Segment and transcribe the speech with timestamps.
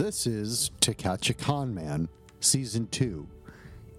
[0.00, 2.08] This is To Catch a Con Man,
[2.40, 3.28] Season 2,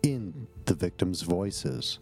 [0.02, 2.00] in the victim's voices.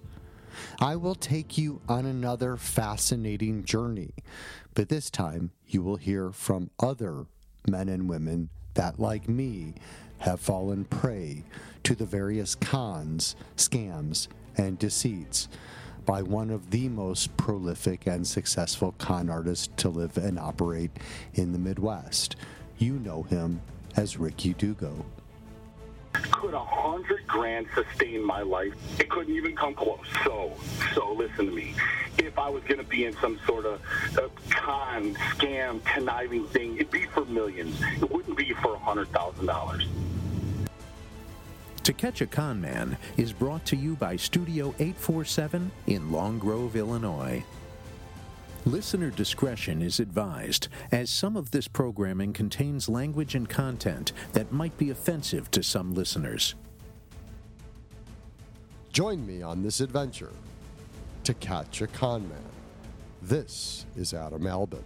[0.79, 4.13] I will take you on another fascinating journey,
[4.73, 7.25] but this time you will hear from other
[7.67, 9.73] men and women that, like me,
[10.19, 11.43] have fallen prey
[11.83, 15.49] to the various cons, scams, and deceits
[16.05, 20.91] by one of the most prolific and successful con artists to live and operate
[21.33, 22.37] in the Midwest.
[22.77, 23.59] You know him
[23.99, 25.05] as Ricky Dugo.
[26.13, 28.73] Could a hundred grand sustain my life?
[28.97, 29.99] It couldn't even come close.
[30.23, 30.53] So,
[30.95, 31.75] so listen to me.
[32.17, 33.81] If I was going to be in some sort of
[34.17, 37.77] uh, con, scam, conniving thing, it'd be for millions.
[38.01, 39.85] It wouldn't be for a hundred thousand dollars.
[41.83, 46.77] To Catch a Con Man is brought to you by Studio 847 in Long Grove,
[46.77, 47.43] Illinois.
[48.69, 54.77] Listener discretion is advised, as some of this programming contains language and content that might
[54.77, 56.53] be offensive to some listeners.
[58.93, 60.29] Join me on this adventure
[61.23, 62.37] to catch a con man.
[63.23, 64.83] This is Adam Albin.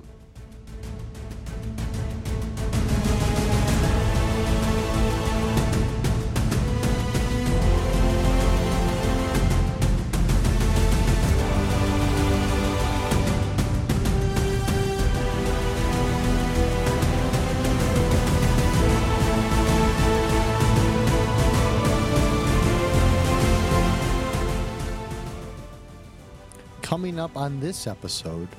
[26.94, 28.50] Coming up on this episode,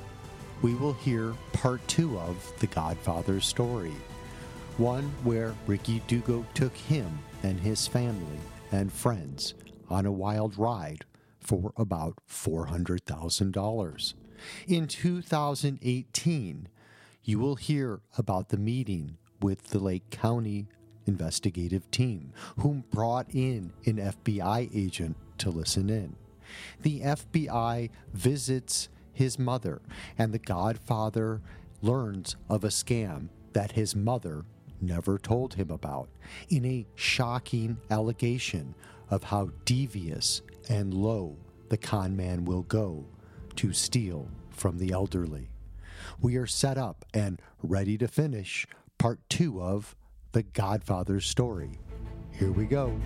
[0.61, 3.95] we will hear part two of The Godfather story.
[4.75, 8.37] One where Ricky Dugo took him and his family
[8.73, 9.53] and friends
[9.89, 11.05] on a wild ride
[11.39, 14.13] for about $400,000.
[14.67, 16.67] In 2018,
[17.23, 20.67] you will hear about the meeting with the Lake County
[21.07, 26.17] investigative team, whom brought in an FBI agent to listen in.
[26.81, 29.81] The FBI visits his mother,
[30.17, 31.41] and the godfather
[31.81, 34.45] learns of a scam that his mother
[34.81, 36.09] never told him about
[36.49, 38.75] in a shocking allegation
[39.09, 41.37] of how devious and low
[41.69, 43.05] the con man will go
[43.55, 45.49] to steal from the elderly.
[46.19, 48.67] We are set up and ready to finish
[48.97, 49.95] part two of
[50.33, 51.79] The Godfather's story.
[52.31, 52.99] Here we go.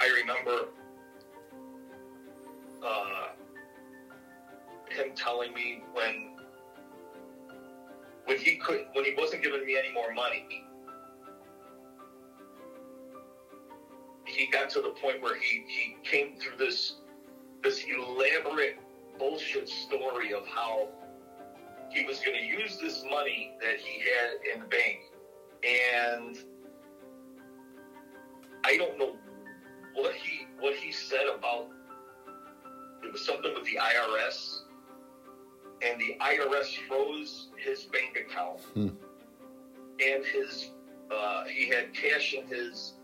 [0.00, 0.68] I remember
[2.86, 3.28] uh,
[4.90, 6.30] him telling me when
[8.24, 10.44] when he could when he wasn't giving me any more money,
[14.24, 16.94] he got to the point where he he came through this
[17.64, 18.76] this elaborate
[19.18, 20.88] bullshit story of how
[21.90, 25.00] he was going to use this money that he had in the bank.
[25.64, 26.38] And
[28.64, 29.16] I don't know
[29.98, 31.66] what he what he said about
[33.02, 34.60] it was something with the IRS
[35.82, 38.88] and the IRS froze his bank account Hmm.
[40.04, 40.70] and his
[41.10, 42.94] uh, he had cash in his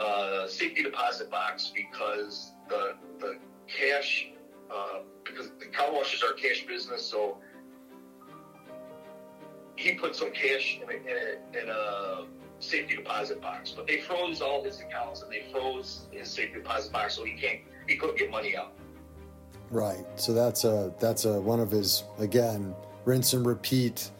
[0.00, 3.36] uh, safety deposit box because the the
[3.68, 4.28] cash
[4.70, 7.38] uh, because the car washes are cash business so
[9.76, 12.24] he put some cash in a, in a, in a
[12.62, 16.92] safety deposit box, but they froze all his accounts and they froze his safety deposit
[16.92, 18.72] box, so he can't he couldn't get money out.
[19.70, 20.04] Right.
[20.16, 22.74] So that's a that's a one of his again
[23.04, 24.10] rinse and repeat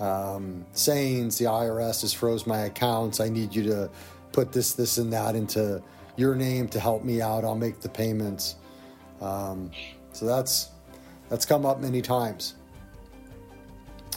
[0.00, 1.38] um, sayings.
[1.38, 3.20] The IRS has froze my accounts.
[3.20, 3.90] I need you to
[4.32, 5.82] put this this and that into
[6.16, 7.44] your name to help me out.
[7.44, 8.56] I'll make the payments.
[9.20, 9.70] Um,
[10.12, 10.70] so that's
[11.28, 12.54] that's come up many times.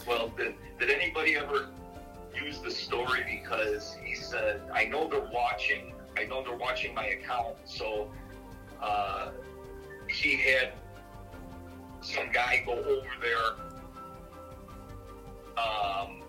[0.08, 1.67] Well, did, did anybody ever
[4.78, 5.94] "I know they're watching.
[6.18, 8.12] I know they're watching my account." So
[8.82, 9.32] uh,
[10.08, 10.74] he had
[12.02, 13.48] some guy go over there
[15.58, 16.22] um,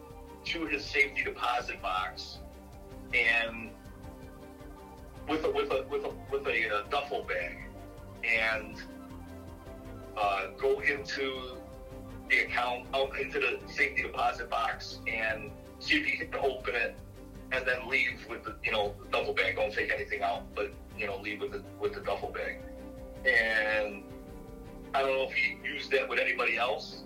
[0.46, 2.38] to his safety deposit box
[3.14, 3.70] and
[5.28, 7.58] with a with a with a with a, uh duffel bag
[8.24, 8.82] and
[10.16, 11.58] uh, go into
[12.28, 16.96] the account out into the safety deposit box and see if you can open it
[17.52, 19.56] and then leave with the you know the duffel bag.
[19.56, 22.60] Don't take anything out, but you know leave with the with the duffel bag.
[23.26, 24.02] and
[24.94, 27.02] I don't know if he used that with anybody else,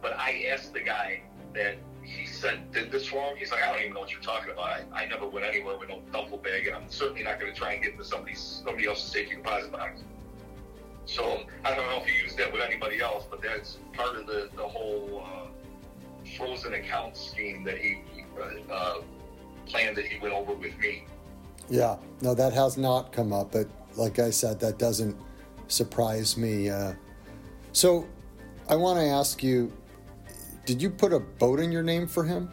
[0.00, 1.22] but I asked the guy
[1.54, 3.36] that he said did this for him.
[3.36, 4.66] He's like, I don't even know what you're talking about.
[4.66, 7.58] I, I never went anywhere with no duffel bag, and I'm certainly not going to
[7.58, 10.02] try and get into somebody's somebody else's safety deposit box.
[11.06, 14.26] So I don't know if he used that with anybody else, but that's part of
[14.26, 15.46] the the whole uh,
[16.36, 18.24] frozen account scheme that he, he
[18.70, 19.00] uh,
[19.70, 21.04] planned that he went over with me.
[21.68, 25.16] Yeah, no, that has not come up, but like I said, that doesn't
[25.68, 26.68] surprise me.
[26.68, 26.94] Uh,
[27.72, 28.06] so
[28.68, 29.72] I want to ask you
[30.66, 32.50] did you put a boat in your name for him?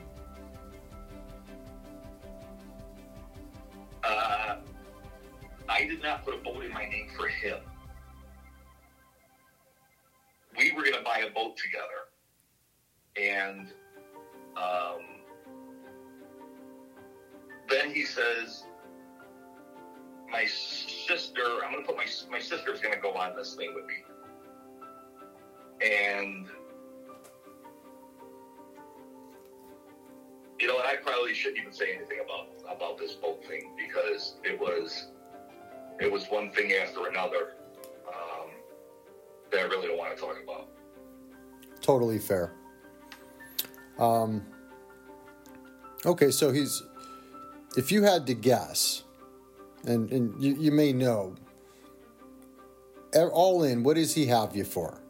[46.07, 46.81] Okay, so he's
[47.75, 49.03] if you had to guess,
[49.85, 51.35] and and you, you may know,
[53.31, 55.01] all in, what does he have you for?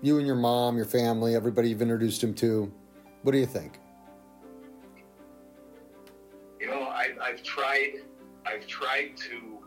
[0.00, 2.72] You and your mom, your family, everybody you've introduced him to.
[3.22, 3.78] What do you think?
[6.60, 8.02] You know, I've tried
[8.46, 9.58] I've tried to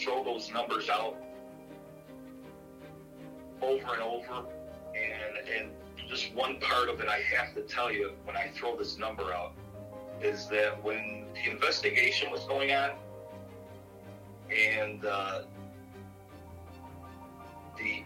[0.00, 1.16] throw those numbers out
[3.60, 4.46] over and over
[4.94, 5.70] and and
[6.10, 9.32] just one part of it I have to tell you when I throw this number
[9.32, 9.52] out
[10.20, 12.90] is that when the investigation was going on
[14.50, 15.42] and uh,
[17.78, 18.02] the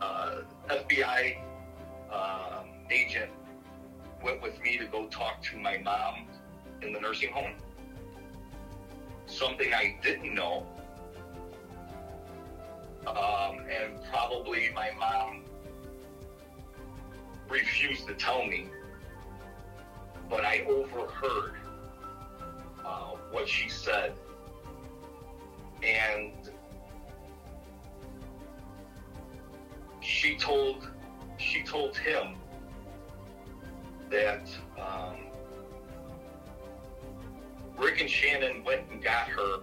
[0.00, 1.38] uh, FBI
[2.12, 3.30] um, agent
[4.22, 6.26] went with me to go talk to my mom
[6.82, 7.54] in the nursing home.
[9.26, 10.66] Something I didn't know,
[13.06, 15.44] um, and probably my mom
[17.48, 18.68] refused to tell me,
[20.28, 21.54] but I overheard
[22.84, 24.14] uh, what she said.
[25.82, 26.32] And
[30.00, 30.88] she told
[31.38, 32.36] she told him
[34.10, 34.48] that
[34.78, 35.16] um,
[37.76, 39.60] Rick and Shannon went and got her,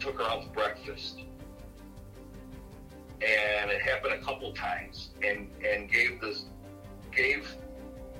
[0.00, 1.20] took her out to breakfast,
[3.20, 6.46] and it happened a couple times, and and gave this
[7.14, 7.56] gave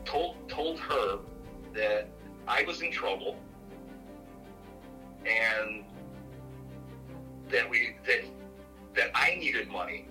[0.05, 1.19] told told her
[1.75, 2.09] that
[2.47, 3.37] I was in trouble
[5.25, 5.85] and
[7.49, 8.25] that we that
[8.95, 10.07] that I needed money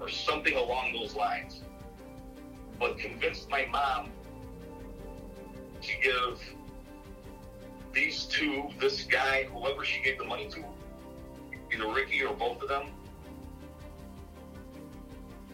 [0.00, 1.62] or something along those lines
[2.78, 4.10] but convinced my mom
[5.82, 6.40] to give
[7.92, 10.64] these two, this guy, whoever she gave the money to,
[11.72, 12.88] either Ricky or both of them,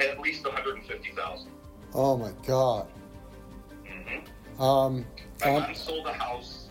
[0.01, 1.51] at least 150,000.
[1.95, 2.89] Oh my God.
[3.85, 4.63] Mm-hmm.
[4.63, 5.05] Um,
[5.45, 6.69] my um, sold a house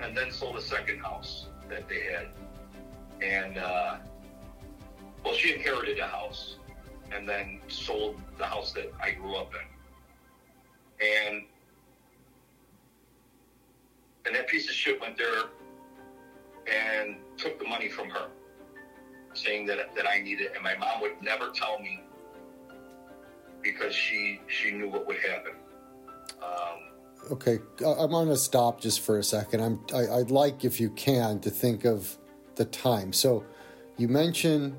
[0.00, 2.28] and then sold a second house that they had.
[3.22, 3.96] And, uh,
[5.24, 6.56] well, she inherited a house
[7.12, 11.06] and then sold the house that I grew up in.
[11.06, 11.44] And
[14.26, 15.44] and that piece of shit went there
[16.70, 18.28] and took the money from her,
[19.42, 22.02] saying that that I needed, and my mom would never tell me
[23.62, 25.52] because she she knew what would happen.
[26.42, 29.60] Um, okay, I'm going to stop just for a second.
[29.60, 32.16] I'm I, I'd like, if you can, to think of
[32.56, 33.12] the time.
[33.12, 33.44] So,
[33.96, 34.76] you mentioned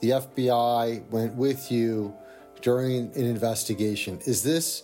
[0.00, 2.14] the FBI went with you
[2.60, 4.20] during an investigation.
[4.26, 4.82] Is this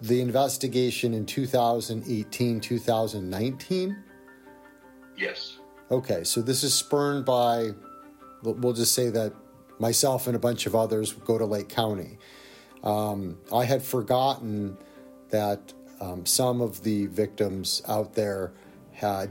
[0.00, 3.96] the investigation in 2018, 2019?
[5.16, 5.58] Yes.
[5.90, 7.70] Okay, so this is spurned by,
[8.42, 9.32] we'll just say that
[9.78, 12.18] myself and a bunch of others go to Lake County.
[12.82, 14.76] Um, I had forgotten
[15.30, 18.52] that um, some of the victims out there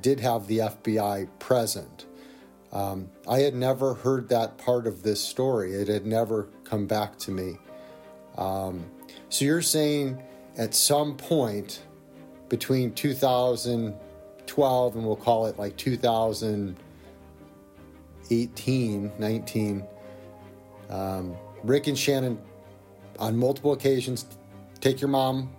[0.02, 2.06] did have the FBI present.
[2.72, 5.74] Um, I had never heard that part of this story.
[5.74, 7.58] It had never come back to me.
[8.38, 8.86] Um,
[9.30, 10.22] so you're saying
[10.58, 11.84] at some point
[12.50, 15.78] between 2012 and we'll call it like
[18.32, 19.84] 2018, 19,
[20.90, 22.40] um, Rick and Shannon
[23.20, 24.26] on multiple occasions
[24.80, 25.52] take your mom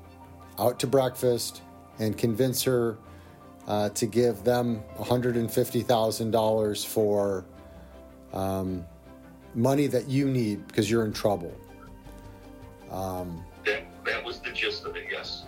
[0.59, 1.61] out to breakfast
[1.99, 2.97] and convince her
[3.69, 7.45] uh, to give them $150,000 for
[8.33, 8.85] um,
[9.55, 11.55] money that you need because you're in trouble.
[12.91, 15.45] Um, that, that was the gist of it, yes.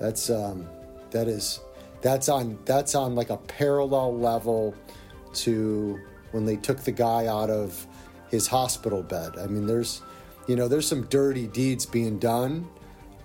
[0.00, 0.68] That's um,
[1.12, 1.60] that is
[2.00, 4.74] that's on that's on like a parallel level
[5.34, 6.00] to
[6.32, 7.86] when they took the guy out of
[8.30, 9.32] his hospital bed.
[9.38, 10.02] I mean, there's
[10.46, 12.68] you know there's some dirty deeds being done,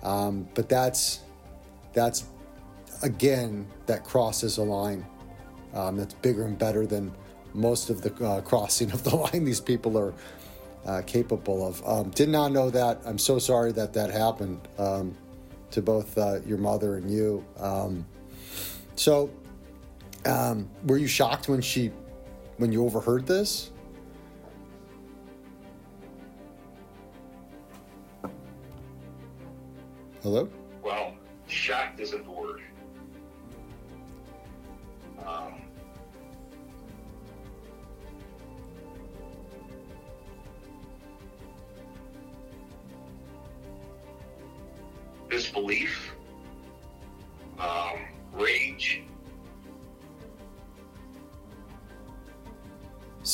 [0.02, 1.20] um, but that's
[1.92, 2.24] that's
[3.02, 5.04] again that crosses a line
[5.74, 7.12] um, that's bigger and better than
[7.54, 10.14] most of the uh, crossing of the line these people are
[10.86, 11.86] uh, capable of.
[11.86, 13.00] Um, did not know that.
[13.04, 15.14] I'm so sorry that that happened um,
[15.70, 17.44] to both uh, your mother and you.
[17.58, 18.06] Um,
[18.96, 19.30] so,
[20.24, 21.92] um, were you shocked when she,
[22.58, 23.70] when you overheard this?
[30.22, 30.48] Hello.
[30.82, 31.14] Well,
[31.46, 32.60] shocked isn't the word.
[35.24, 35.62] Um,
[45.30, 46.07] disbelief,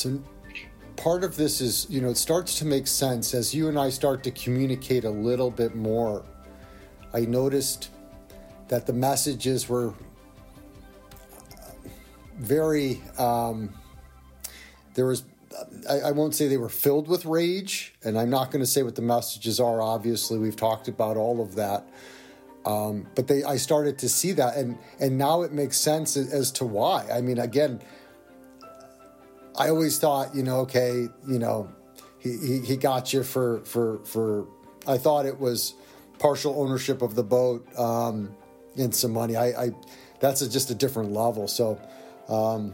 [0.05, 0.21] So
[0.97, 3.89] part of this is, you know, it starts to make sense as you and I
[3.89, 6.23] start to communicate a little bit more.
[7.11, 7.89] I noticed
[8.67, 9.95] that the messages were
[12.37, 13.73] very, um,
[14.93, 15.23] there was,
[15.89, 18.83] I, I won't say they were filled with rage, and I'm not going to say
[18.83, 19.81] what the messages are.
[19.81, 21.89] Obviously, we've talked about all of that.
[22.63, 26.51] Um, but they, I started to see that, and and now it makes sense as
[26.53, 27.07] to why.
[27.11, 27.81] I mean, again,
[29.57, 31.69] I always thought, you know, okay, you know,
[32.19, 34.47] he, he, he got you for for for.
[34.87, 35.73] I thought it was
[36.19, 38.35] partial ownership of the boat um,
[38.77, 39.35] and some money.
[39.35, 39.71] I, I
[40.19, 41.47] that's a, just a different level.
[41.47, 41.79] So.
[42.27, 42.73] Um,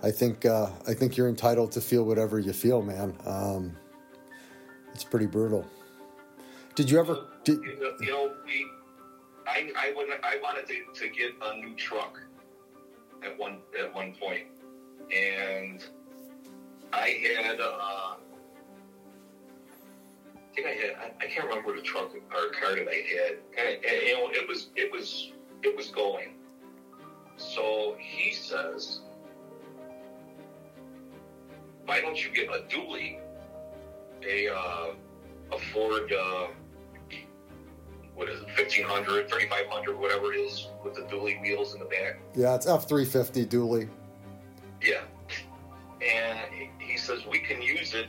[0.00, 3.16] I think uh, I think you're entitled to feel whatever you feel, man.
[3.26, 3.76] Um,
[4.94, 5.66] it's pretty brutal.
[6.76, 7.26] Did you ever?
[7.42, 8.66] Did, you know, we,
[9.46, 12.20] I I, would, I wanted to, to get a new truck
[13.24, 14.46] at one at one point,
[15.14, 15.84] and
[16.92, 17.60] I had.
[17.60, 18.16] Uh,
[20.34, 20.94] I think I had.
[20.96, 24.30] I, I can't remember the truck or car that I had, and, and you know,
[24.30, 25.32] it was it was
[25.62, 26.34] it was going.
[27.36, 29.00] So he says
[31.88, 33.18] why don't you get a dually,
[34.22, 34.90] a uh,
[35.50, 36.48] a Ford, uh,
[38.18, 42.18] what is it, 1500, 3500, whatever it is, with the dually wheels in the back?
[42.34, 43.88] Yeah, it's F 350 dually.
[44.82, 45.02] Yeah.
[46.02, 48.08] And he says we can use it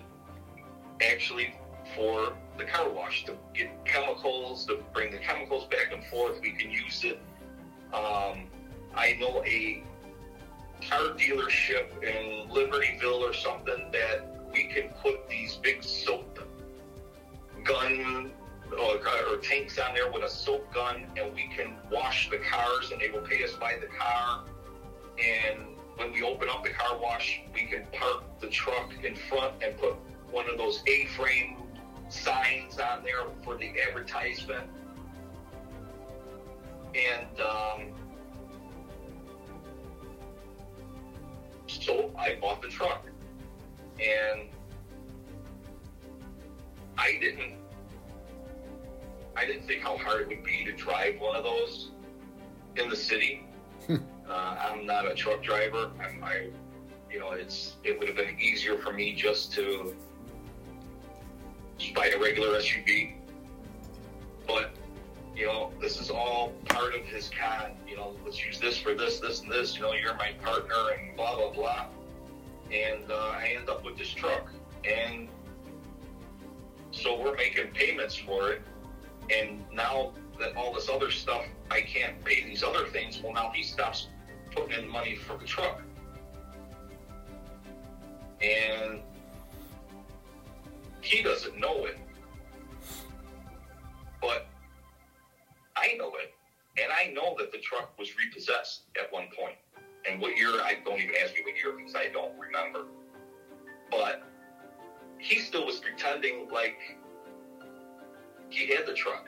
[0.99, 1.53] actually
[1.95, 6.41] for the car wash to get chemicals, to bring the chemicals back and forth.
[6.41, 7.19] We can use it.
[7.93, 8.47] Um,
[8.95, 9.83] I know a
[10.89, 16.39] car dealership in Libertyville or something that we can put these big soap
[17.63, 18.31] gun
[18.73, 22.99] or, tanks on there with a soap gun and we can wash the cars and
[22.99, 24.43] they will pay us by the car.
[25.17, 29.63] And when we open up the car wash, we can park the truck in front
[29.63, 29.95] and put
[30.31, 31.57] one of those A-frame
[32.09, 34.69] signs on there for the advertisement.
[36.93, 37.93] And um,
[41.69, 43.05] So I bought the truck.
[43.99, 44.49] And
[46.97, 47.55] I didn't
[49.39, 51.91] I didn't think how hard it would be to drive one of those
[52.75, 53.45] in the city.
[53.87, 53.95] Hmm.
[54.29, 55.91] uh, I'm not a truck driver.
[56.03, 56.47] I'm, I,
[57.09, 59.95] you know, it's it would have been easier for me just to
[61.77, 63.13] just buy a regular SUV.
[64.45, 64.71] But
[65.37, 67.71] you know, this is all part of his con.
[67.87, 69.75] You know, let's use this for this, this, and this.
[69.75, 71.85] You know, you're my partner, and blah blah blah.
[72.73, 74.51] And uh, I end up with this truck,
[74.83, 75.29] and
[76.91, 78.61] so we're making payments for it.
[79.31, 83.21] And now that all this other stuff, I can't pay these other things.
[83.21, 84.07] Well, now he stops
[84.51, 85.81] putting in money for the truck,
[88.41, 89.01] and
[91.01, 91.99] he doesn't know it,
[94.21, 94.47] but
[95.75, 96.33] I know it,
[96.81, 99.55] and I know that the truck was repossessed at one point.
[100.09, 100.49] And what year?
[100.49, 102.85] I don't even ask me what year because I don't remember.
[103.91, 104.23] But
[105.19, 106.77] he still was pretending like
[108.49, 109.27] he had the truck.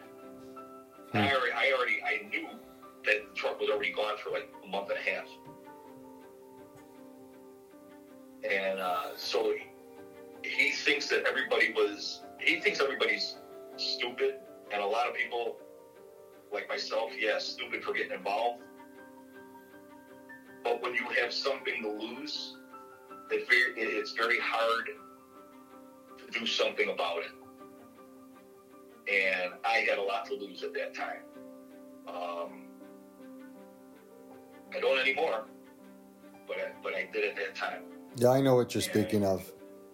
[1.11, 1.17] Hmm.
[1.17, 2.47] I already, I already, I knew
[3.05, 5.27] that the truck was already gone for like a month and a half.
[8.49, 9.53] And uh, so
[10.43, 13.35] he, he thinks that everybody was, he thinks everybody's
[13.77, 14.35] stupid,
[14.71, 15.57] and a lot of people
[16.51, 18.63] like myself, yeah, stupid for getting involved.
[20.63, 22.57] But when you have something to lose,
[23.29, 24.89] it's very, it's very hard
[26.17, 27.31] to do something about it.
[29.11, 31.23] And I had a lot to lose at that time.
[32.07, 32.67] Um,
[34.73, 35.45] I don't anymore,
[36.47, 37.83] but I, but I did at that time.
[38.15, 39.51] Yeah, I know what you're speaking of.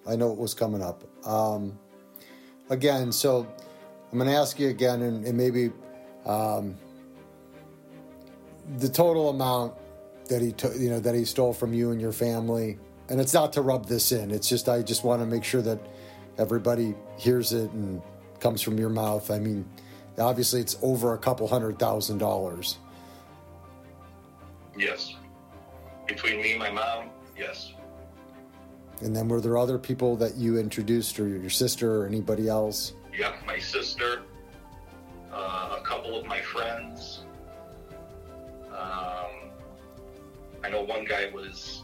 [0.07, 1.03] I know what was coming up.
[1.27, 1.77] Um,
[2.69, 3.47] again, so
[4.11, 5.71] I'm going to ask you again, and, and maybe
[6.25, 6.75] um,
[8.77, 9.73] the total amount
[10.29, 12.77] that he took, you know, that he stole from you and your family.
[13.09, 14.31] And it's not to rub this in.
[14.31, 15.79] It's just I just want to make sure that
[16.37, 18.01] everybody hears it and
[18.39, 19.31] comes from your mouth.
[19.31, 19.65] I mean,
[20.17, 22.77] obviously, it's over a couple hundred thousand dollars.
[24.77, 25.15] Yes.
[26.07, 27.73] Between me and my mom, yes.
[29.01, 32.93] And then were there other people that you introduced, or your sister, or anybody else?
[33.17, 34.21] Yep, my sister,
[35.31, 37.21] uh, a couple of my friends.
[38.69, 39.51] Um,
[40.63, 41.83] I know one guy was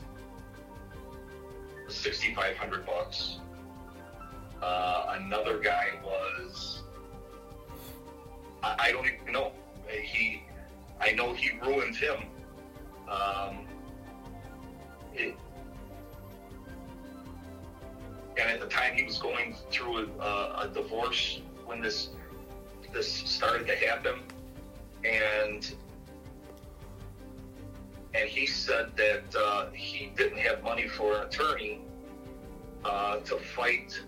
[1.88, 3.40] sixty five hundred bucks.
[4.64, 6.84] Uh, another guy was
[8.64, 9.52] I, I don't even know.
[9.90, 10.44] He
[11.02, 12.16] I know he ruined him.
[13.10, 13.68] Um,
[15.14, 15.36] it,
[18.38, 22.12] and at the time he was going through a, a divorce when this
[22.94, 24.22] this started to happen,
[25.04, 25.76] and
[28.14, 31.82] and he said that uh, he didn't have money for an attorney
[32.86, 34.02] uh, to fight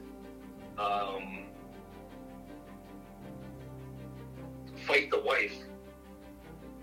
[0.77, 1.45] um,
[4.87, 5.53] fight the wife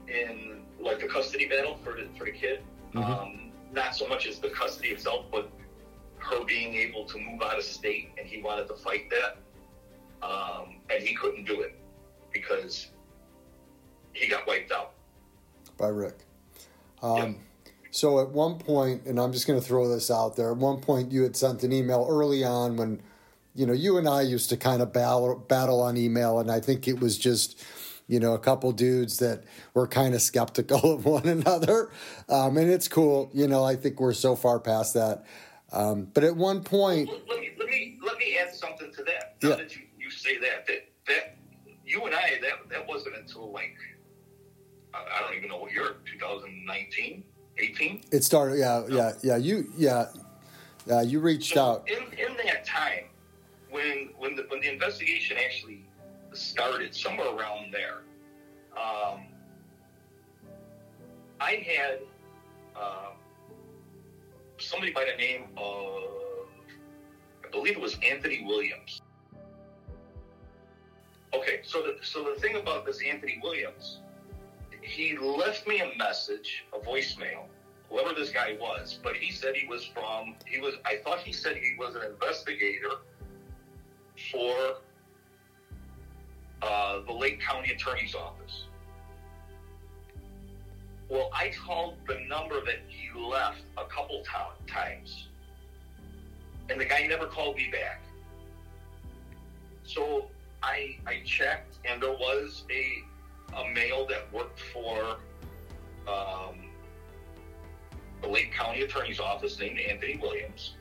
[0.08, 2.62] in like the custody battle for the for the kid.
[2.94, 3.04] Mhm.
[3.04, 5.50] Um, not so much as the custody itself, but
[6.18, 10.76] her being able to move out of state, and he wanted to fight that, um,
[10.90, 11.74] and he couldn't do it
[12.32, 12.88] because
[14.12, 14.92] he got wiped out.
[15.78, 16.18] by Rick.
[17.02, 17.38] Um,
[17.90, 20.50] So at one point, and I'm just going to throw this out there.
[20.52, 23.02] At one point, you had sent an email early on when,
[23.54, 26.60] you know, you and I used to kind of battle battle on email, and I
[26.60, 27.62] think it was just,
[28.08, 31.90] you know, a couple dudes that were kind of skeptical of one another,
[32.28, 33.30] um, and it's cool.
[33.34, 35.24] You know, I think we're so far past that.
[35.72, 39.02] Um, but at one point, Let let me let me let me add something to
[39.04, 39.36] that.
[39.42, 39.56] Now Yeah.
[39.56, 41.36] that you, you say that, that that
[41.86, 43.76] you and I that that wasn't until like
[44.94, 47.24] I don't even know what year 2019,
[47.58, 48.02] 18.
[48.12, 48.58] it started.
[48.58, 49.36] Yeah, yeah, yeah.
[49.36, 50.06] You, yeah,
[50.90, 51.88] uh, you reached out.
[51.88, 53.04] in in that time
[53.72, 55.84] when when the when the investigation actually
[56.32, 58.02] started, somewhere around there,
[58.76, 59.26] um,
[61.40, 62.00] I had
[62.76, 63.10] uh,
[64.58, 66.04] somebody by the name of
[67.44, 69.00] I believe it was Anthony Williams.
[71.34, 74.00] Okay, so the so the thing about this Anthony Williams,
[74.82, 77.46] he left me a message, a voicemail,
[77.88, 81.32] whoever this guy was, but he said he was from he was I thought he
[81.32, 82.90] said he was an investigator
[84.32, 84.76] for
[86.62, 88.64] uh, the Lake County Attorney's Office.
[91.08, 95.28] Well, I called the number that he left a couple to- times,
[96.70, 98.00] and the guy never called me back.
[99.84, 100.30] So
[100.62, 103.04] I I checked, and there was a
[103.60, 105.16] a male that worked for
[106.08, 106.70] um,
[108.22, 110.76] the Lake County Attorney's Office named Anthony Williams.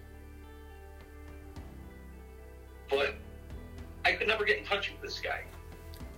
[4.22, 5.42] Could never get in touch with this guy.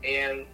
[0.04, 0.46] And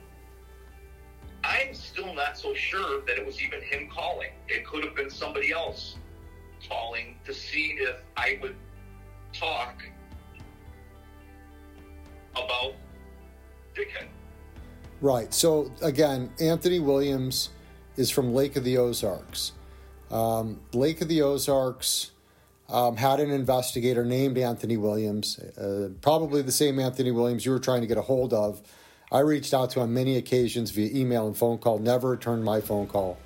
[1.43, 4.29] I'm still not so sure that it was even him calling.
[4.47, 5.95] It could have been somebody else
[6.69, 8.55] calling to see if I would
[9.33, 9.81] talk
[12.33, 12.75] about
[13.75, 14.09] Dickhead.
[15.01, 15.33] Right.
[15.33, 17.49] So again, Anthony Williams
[17.95, 19.53] is from Lake of the Ozarks.
[20.11, 22.11] Um, Lake of the Ozarks
[22.69, 27.59] um, had an investigator named Anthony Williams, uh, probably the same Anthony Williams you were
[27.59, 28.61] trying to get a hold of.
[29.11, 32.43] I reached out to him on many occasions via email and phone call, never returned
[32.43, 33.17] my phone call.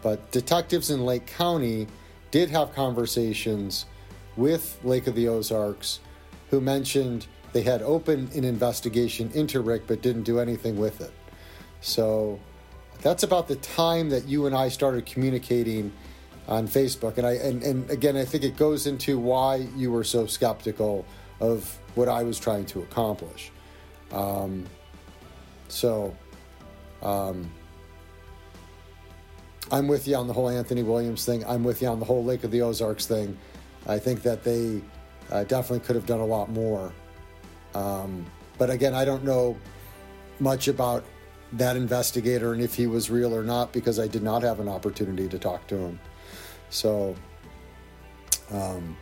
[0.00, 1.88] But detectives in Lake County
[2.30, 3.86] did have conversations
[4.36, 6.00] with Lake of the Ozarks
[6.50, 11.12] who mentioned they had opened an investigation into Rick but didn't do anything with it.
[11.80, 12.38] So
[13.00, 15.92] that's about the time that you and I started communicating
[16.52, 17.18] on Facebook.
[17.18, 21.04] And I and, and again I think it goes into why you were so skeptical
[21.40, 23.50] of what I was trying to accomplish.
[24.12, 24.66] Um,
[25.68, 26.14] so
[27.02, 27.50] um,
[29.70, 31.44] I'm with you on the whole Anthony Williams thing.
[31.46, 33.36] I'm with you on the whole Lake of the Ozarks thing.
[33.86, 34.80] I think that they
[35.30, 36.92] uh, definitely could have done a lot more.
[37.74, 38.26] Um,
[38.58, 39.56] but again, I don't know
[40.38, 41.04] much about
[41.54, 44.68] that investigator and if he was real or not because I did not have an
[44.68, 46.00] opportunity to talk to him.
[46.72, 47.14] So,
[48.50, 48.96] um,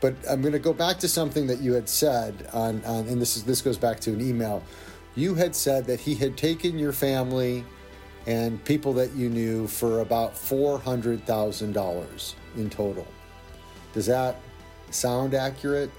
[0.00, 3.20] but I'm going to go back to something that you had said on, on, and
[3.20, 4.62] this is this goes back to an email.
[5.16, 7.64] You had said that he had taken your family
[8.28, 13.06] and people that you knew for about four hundred thousand dollars in total.
[13.92, 14.36] Does that
[14.90, 15.90] sound accurate?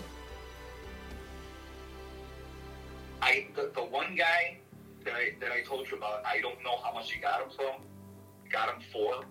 [3.21, 4.59] I the, the one guy
[5.03, 7.49] that I that I told you about, I don't know how much he got him
[7.49, 7.81] from.
[8.49, 9.25] Got him for,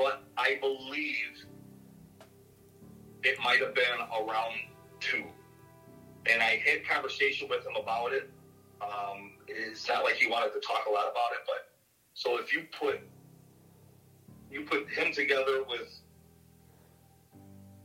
[0.00, 1.44] but I believe
[3.22, 4.54] it might have been around
[4.98, 5.24] two.
[6.30, 8.30] And I had conversation with him about it.
[8.80, 11.68] Um, it's not like he wanted to talk a lot about it, but
[12.14, 13.00] so if you put
[14.50, 16.00] you put him together with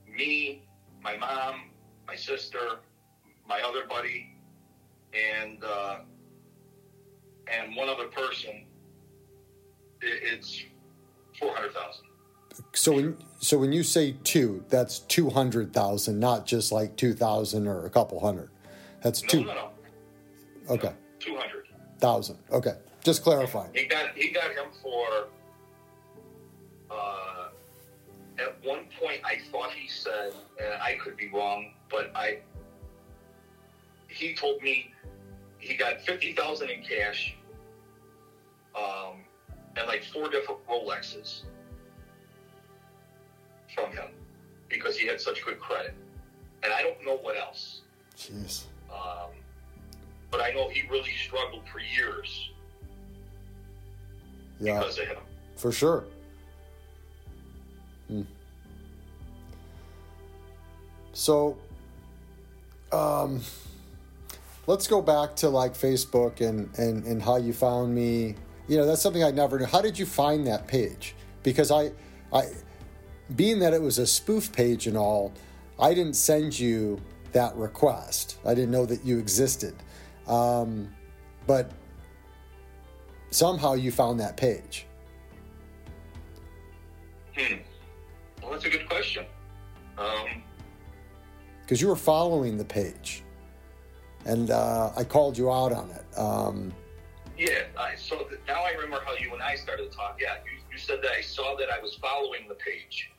[0.08, 0.64] me,
[1.02, 1.70] my mom,
[2.08, 2.80] my sister,
[3.48, 4.38] my other buddy,
[5.14, 5.98] and uh,
[7.48, 8.66] and one other person,
[10.02, 10.64] it, it's
[11.38, 12.05] four hundred thousand.
[12.74, 17.14] So when so when you say two, that's two hundred thousand, not just like two
[17.14, 18.50] thousand or a couple hundred.
[19.02, 19.44] That's No, two.
[19.46, 19.70] no, no,
[20.70, 21.66] Okay, two hundred.
[22.00, 22.38] thousand.
[22.52, 23.70] Okay, just clarifying.
[23.74, 25.28] He got he got him for.
[26.90, 27.50] Uh,
[28.40, 32.40] at one point, I thought he said, and I could be wrong, but I.
[34.08, 34.92] He told me
[35.60, 37.36] he got fifty thousand in cash.
[38.78, 39.24] Um,
[39.78, 41.44] and like four different Rolexes
[43.76, 44.06] from him
[44.70, 45.94] because he had such good credit,
[46.64, 47.82] and I don't know what else.
[48.18, 48.64] Jeez.
[48.92, 49.30] Um,
[50.32, 52.50] but I know he really struggled for years
[54.60, 55.18] Yeah, because of him.
[55.56, 56.06] for sure.
[58.08, 58.22] Hmm.
[61.14, 61.58] So,
[62.92, 63.42] um,
[64.68, 68.36] let's go back to like Facebook and, and, and how you found me.
[68.68, 69.66] You know, that's something I never knew.
[69.66, 71.16] How did you find that page?
[71.44, 71.92] Because I,
[72.34, 72.48] I,
[73.36, 75.34] being that it was a spoof page and all,
[75.80, 78.38] I didn't send you that request.
[78.46, 79.76] I didn't know that you existed.
[80.28, 80.94] Um,
[81.48, 81.72] but
[83.32, 84.86] somehow you found that page.
[87.38, 87.56] Hmm.
[88.42, 89.26] Well, that's a good question.
[89.98, 90.44] Um,
[91.62, 93.24] because you were following the page,
[94.26, 96.18] and uh, I called you out on it.
[96.18, 96.72] Um,
[97.38, 100.20] yeah, I, so th- now I remember how you and I started to talk.
[100.22, 103.12] Yeah, you, you said that I saw that I was following the page.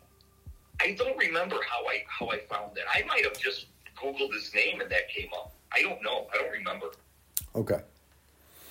[0.86, 2.84] I don't remember how I how I found that.
[2.94, 3.66] I might have just
[4.00, 5.52] Googled his name and that came up.
[5.72, 6.28] I don't know.
[6.32, 6.86] I don't remember.
[7.56, 7.80] okay,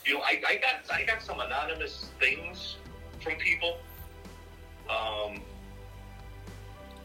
[0.05, 2.77] You know, I, I got I got some anonymous things
[3.21, 3.77] from people.
[4.89, 5.41] Um,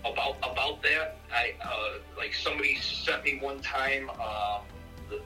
[0.05, 4.61] about about that, I uh, like somebody sent me one time uh,
[5.09, 5.20] the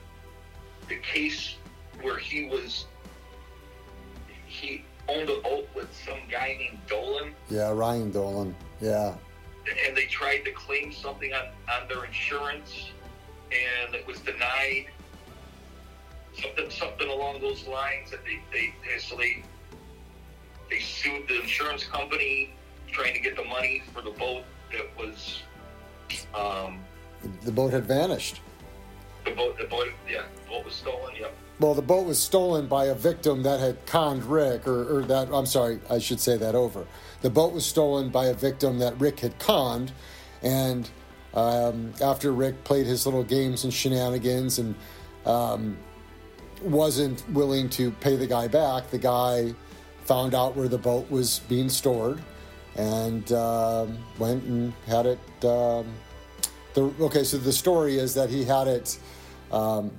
[0.89, 1.57] the case
[2.01, 2.87] where he was
[4.47, 9.15] he owned a boat with some guy named Dolan, yeah, Ryan Dolan, yeah,
[9.87, 12.91] and they tried to claim something on, on their insurance,
[13.51, 14.87] and it was denied.
[16.41, 19.45] Something something along those lines, that they they, they so they
[20.69, 22.55] they sued the insurance company,
[22.91, 25.43] trying to get the money for the boat that was
[26.35, 26.81] um,
[27.45, 28.41] the boat had vanished.
[29.25, 29.57] the boat.
[29.59, 31.15] The boat, yeah, the boat was stolen.
[31.19, 31.35] Yep.
[31.61, 35.29] Well, the boat was stolen by a victim that had conned Rick, or, or that
[35.33, 36.85] I'm sorry, I should say that over.
[37.25, 39.93] The boat was stolen by a victim that Rick had conned,
[40.43, 40.91] and
[41.33, 44.75] um, after Rick played his little games and shenanigans and
[45.25, 45.79] um,
[46.61, 49.55] wasn't willing to pay the guy back, the guy
[50.05, 52.21] found out where the boat was being stored
[52.77, 55.45] and um, went and had it.
[55.47, 55.87] Um,
[56.75, 58.99] the, okay, so the story is that he had it.
[59.51, 59.91] Um,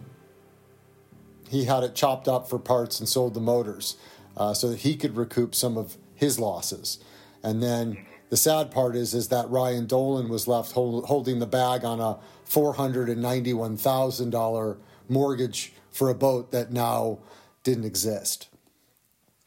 [1.50, 3.98] he had it chopped up for parts and sold the motors
[4.38, 7.00] uh, so that he could recoup some of his losses.
[7.46, 11.46] And then the sad part is is that Ryan Dolan was left hold, holding the
[11.46, 14.78] bag on a four hundred and ninety one thousand dollar
[15.08, 17.20] mortgage for a boat that now
[17.64, 18.50] didn't exist.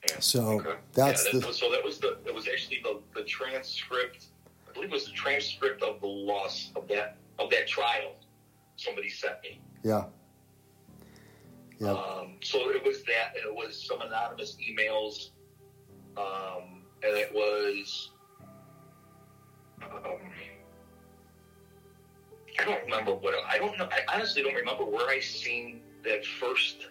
[0.09, 0.21] Yeah.
[0.21, 0.77] So Okay.
[0.93, 4.27] that's yeah, that, the so that was the it was actually the, the transcript.
[4.69, 8.15] I believe it was the transcript of the loss of that of that trial.
[8.77, 9.61] Somebody sent me.
[9.83, 10.05] yeah
[11.81, 15.31] yeah Um, so it was that, it was some anonymous emails,
[16.17, 18.11] um, and it was.
[19.83, 20.19] Um,
[22.61, 23.89] I don't remember what I don't know.
[23.93, 26.89] I honestly don't remember where I seen that first.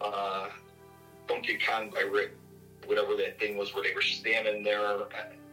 [0.00, 0.48] Uh,
[1.28, 2.32] don't get conned by Rick,
[2.86, 4.80] whatever that thing was, where they were standing there,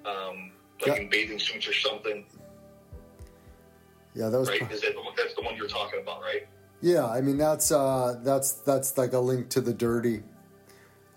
[0.05, 0.95] um, like Yeah.
[0.95, 2.25] in bathing suits or something.
[4.15, 4.69] yeah that was Right?
[4.71, 6.47] Is that the that's the one you're talking about, right?
[6.81, 10.23] Yeah, I mean that's uh, that's that's like a link to the dirty.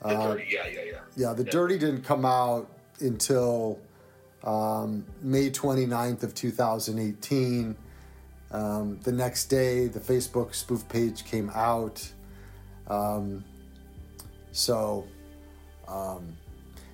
[0.03, 0.99] The dirty, yeah, yeah, yeah.
[1.17, 2.69] Yeah, the dirty didn't come out
[3.01, 3.79] until
[4.45, 7.77] um, May 29th of 2018.
[8.51, 12.07] Um, the next day, the Facebook spoof page came out.
[12.89, 13.45] Um,
[14.51, 15.07] so,
[15.89, 16.37] um,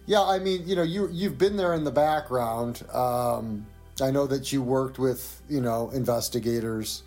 [0.06, 2.82] yeah, I mean, you know, you you've been there in the background.
[2.92, 3.66] Um,
[4.00, 7.02] I know that you worked with, you know, investigators.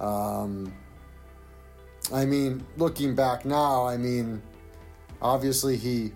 [0.00, 0.72] Um,
[2.12, 4.42] I mean, looking back now, I mean,
[5.22, 6.12] obviously he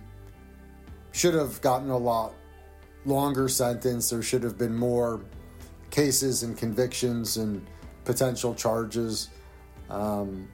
[1.12, 2.34] should have gotten a lot
[3.06, 4.10] longer sentence.
[4.10, 5.22] There should have been more
[5.90, 7.64] cases and convictions and
[8.04, 9.30] potential charges.
[9.88, 10.48] Um,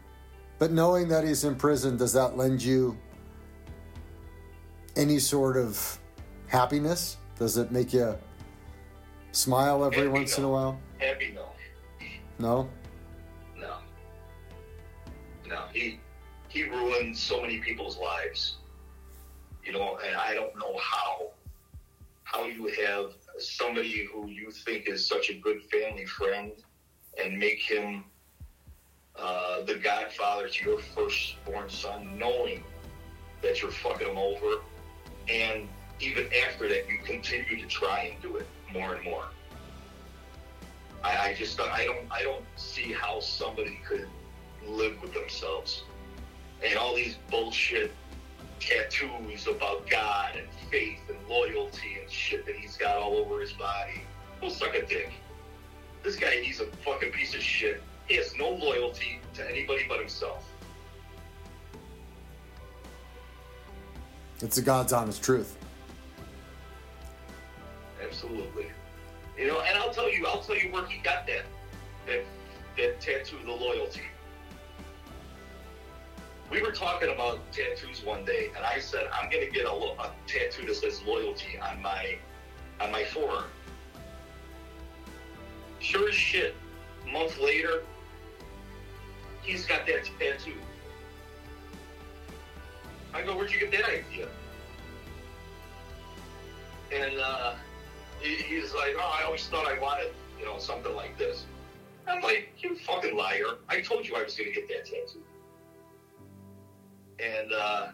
[0.59, 2.97] but knowing that he's in prison, does that lend you
[4.95, 5.99] any sort of
[6.47, 7.17] happiness?
[7.39, 8.17] Does it make you
[9.33, 10.79] smile every Happy, once in a while?
[10.99, 11.47] Happy, no.
[12.39, 12.69] No?
[13.59, 13.77] No.
[15.49, 15.65] No.
[15.73, 15.99] He
[16.53, 18.57] he ruined so many people's lives.
[19.65, 21.31] You know, and I don't know how
[22.25, 26.53] how you have somebody who you think is such a good family friend
[27.23, 28.05] and make him
[29.17, 32.63] uh, the godfather to your firstborn son, knowing
[33.43, 34.63] that you're fucking him over,
[35.29, 35.69] and
[36.01, 39.25] even after that, you continue to try and do it more and more.
[41.05, 44.09] I, I just I don't I don't see how somebody could
[44.67, 45.83] live with themselves
[46.65, 47.93] and all these bullshit
[48.61, 53.53] tattoos about God and faith and loyalty and shit that he's got all over his
[53.53, 54.03] body.
[54.41, 55.11] Go suck a dick.
[56.03, 57.83] This guy, he's a fucking piece of shit.
[58.07, 60.49] He has no loyalty to anybody but himself.
[64.41, 65.57] It's the God's honest truth.
[68.03, 68.67] Absolutely.
[69.39, 71.45] You know, and I'll tell you, I'll tell you where he got that
[72.07, 72.25] that
[72.77, 74.03] that tattoo, the loyalty.
[76.53, 79.97] We were talking about tattoos one day, and I said I'm gonna get a, lo-
[79.99, 82.19] a tattoo that says loyalty on my
[82.79, 83.47] on my forearm.
[85.79, 86.55] Sure as shit,
[87.07, 87.85] a month later,
[89.41, 90.53] he's got that tattoo.
[93.15, 94.29] I go, where'd you get that idea?
[96.93, 97.55] And uh,
[98.21, 101.47] he, he's like, oh, I always thought I wanted, you know, something like this.
[102.07, 103.57] I'm like, you fucking liar.
[103.71, 105.23] I told you I was going to get that tattoo.
[107.19, 107.89] And uh,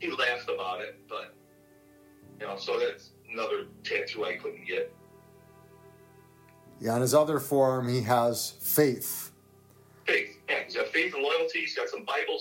[0.00, 1.34] he laughed about it, but,
[2.40, 4.92] you know, so that's another tattoo I couldn't get.
[6.80, 9.30] Yeah, on his other forearm, he has faith.
[10.04, 10.38] Faith.
[10.48, 11.60] Yeah, he's got faith and loyalty.
[11.60, 12.40] He's got some Bible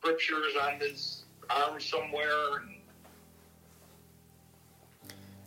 [0.00, 2.64] scriptures on his arm somewhere.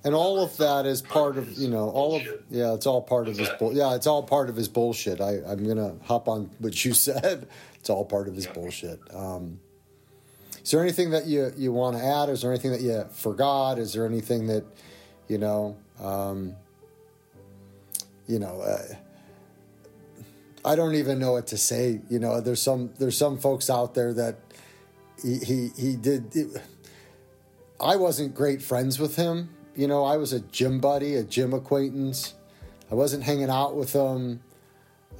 [0.03, 3.27] And all of that is part of you know all of yeah it's all part
[3.27, 5.19] of his bull yeah it's all part of his bullshit.
[5.19, 7.47] I I'm gonna hop on what you said.
[7.79, 8.53] It's all part of his Yeah.
[8.53, 8.99] bullshit.
[9.11, 9.59] Um,
[10.65, 12.27] is there anything that you you want to add?
[12.27, 13.77] Is there anything that you forgot?
[13.77, 14.65] Is there anything that
[15.27, 16.55] you know um,
[18.27, 18.61] you know?
[18.61, 18.95] Uh,
[20.65, 22.01] I don't even know what to say.
[22.09, 24.37] You know, there's some there's some folks out there that
[25.21, 26.35] he he, he did.
[26.35, 26.59] It,
[27.79, 29.49] I wasn't great friends with him.
[29.75, 32.33] You know, I was a gym buddy, a gym acquaintance.
[32.89, 34.41] I wasn't hanging out with him.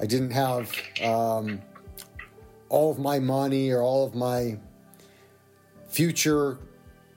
[0.00, 0.72] I didn't have
[1.04, 1.62] um,
[2.68, 4.58] all of my money or all of my
[5.96, 6.58] future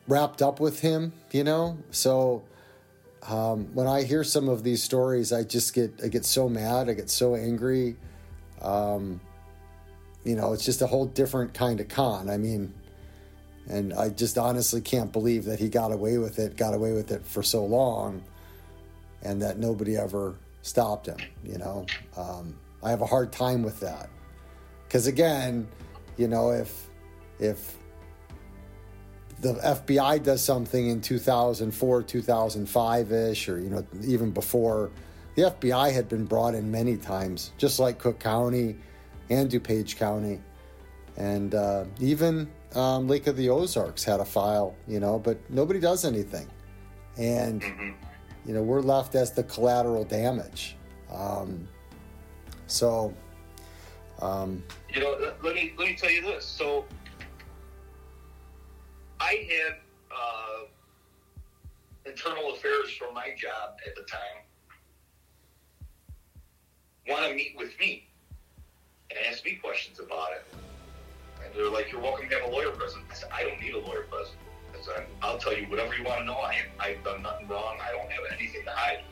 [0.08, 1.12] wrapped up with him.
[1.32, 2.44] You know, so
[3.28, 6.90] um, when I hear some of these stories, I just get I get so mad.
[6.90, 7.98] I get so angry.
[8.62, 9.20] Um,
[10.24, 12.30] you know, it's just a whole different kind of con.
[12.30, 12.74] I mean,
[13.68, 17.12] and I just honestly can't believe that he got away with it, got away with
[17.12, 18.24] it for so long,
[19.22, 21.18] and that nobody ever stopped him.
[21.44, 24.10] You know, um, I have a hard time with that
[24.88, 25.68] because again,
[26.16, 26.88] you know, if
[27.40, 27.76] if
[29.42, 34.92] the FBI does something in 2004, 2005 ish, or you know, even before,
[35.36, 38.76] the FBI had been brought in many times, just like Cook County
[39.30, 40.42] and DuPage County,
[41.18, 45.80] and uh, even um, Lake of the Ozarks had a file, you know, but nobody
[45.80, 46.48] does anything,
[47.18, 47.64] and
[48.46, 50.76] you know, we're left as the collateral damage.
[51.14, 51.68] Um,
[52.68, 53.14] so,
[54.22, 56.46] um, You know, let- let me let me tell you this.
[56.46, 56.86] So,
[59.20, 59.76] I had
[60.12, 60.66] uh,
[62.06, 64.44] internal affairs for my job at the time
[67.10, 68.08] want to meet with me
[69.10, 70.46] and ask me questions about it.
[71.44, 73.74] And they're like, "You're welcome to have a lawyer present." I said, "I don't need
[73.74, 74.38] a lawyer present."
[74.78, 76.38] I said, "I'll tell you whatever you want to know.
[76.38, 77.78] I I've done nothing wrong.
[77.82, 79.04] I don't have anything to hide."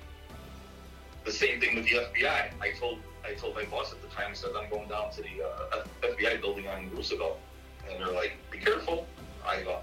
[1.25, 2.51] the same thing with the FBI.
[2.61, 5.21] I told I told my boss at the time, I said I'm going down to
[5.21, 7.39] the uh, FBI building on Roosevelt,
[7.89, 9.07] and they're like, "Be careful."
[9.45, 9.79] I go,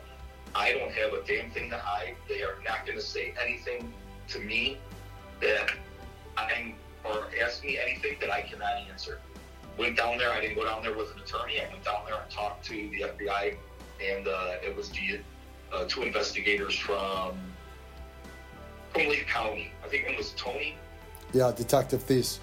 [0.54, 2.16] "I don't have a damn thing to hide.
[2.28, 3.92] They are not going to say anything
[4.28, 4.78] to me
[5.40, 5.70] that
[6.36, 9.18] I'm or ask me anything that I cannot answer."
[9.76, 10.30] Went down there.
[10.30, 11.60] I didn't go down there with an attorney.
[11.60, 13.56] I went down there and talked to the FBI,
[14.00, 15.18] and uh, it was the
[15.72, 17.36] uh, two investigators from
[18.92, 19.72] from Lake County.
[19.84, 20.76] I think one was Tony
[21.32, 22.38] Yeah, Detective Thies,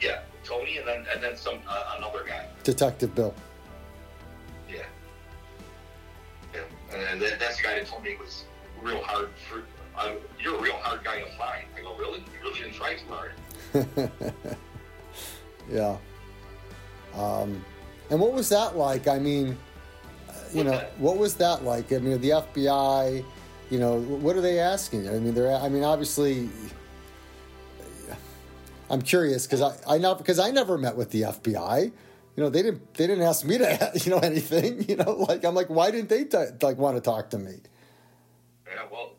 [0.00, 2.46] Yeah, Tony, and then and then some uh, another guy.
[2.62, 3.34] Detective Bill.
[6.94, 8.44] And that, that's the guy that told me it was
[8.82, 9.62] real hard for.
[9.96, 11.64] Uh, you're a real hard guy to find.
[11.76, 12.18] I go, really?
[12.20, 14.10] You really didn't try too hard.
[15.70, 15.96] Yeah.
[17.14, 17.64] Um,
[18.10, 19.08] and what was that like?
[19.08, 19.56] I mean,
[20.28, 21.92] uh, you know, what was that like?
[21.92, 23.24] I mean, the FBI,
[23.70, 25.08] you know, what are they asking?
[25.08, 26.48] I mean, they're, I mean, obviously,
[28.90, 31.92] I'm curious because I, I know because I never met with the FBI.
[32.38, 34.88] You know, they didn't, they didn't ask me to, you know, anything.
[34.88, 37.54] You know, like I'm like, why didn't they t- like want to talk to me?
[38.64, 39.16] Yeah, well,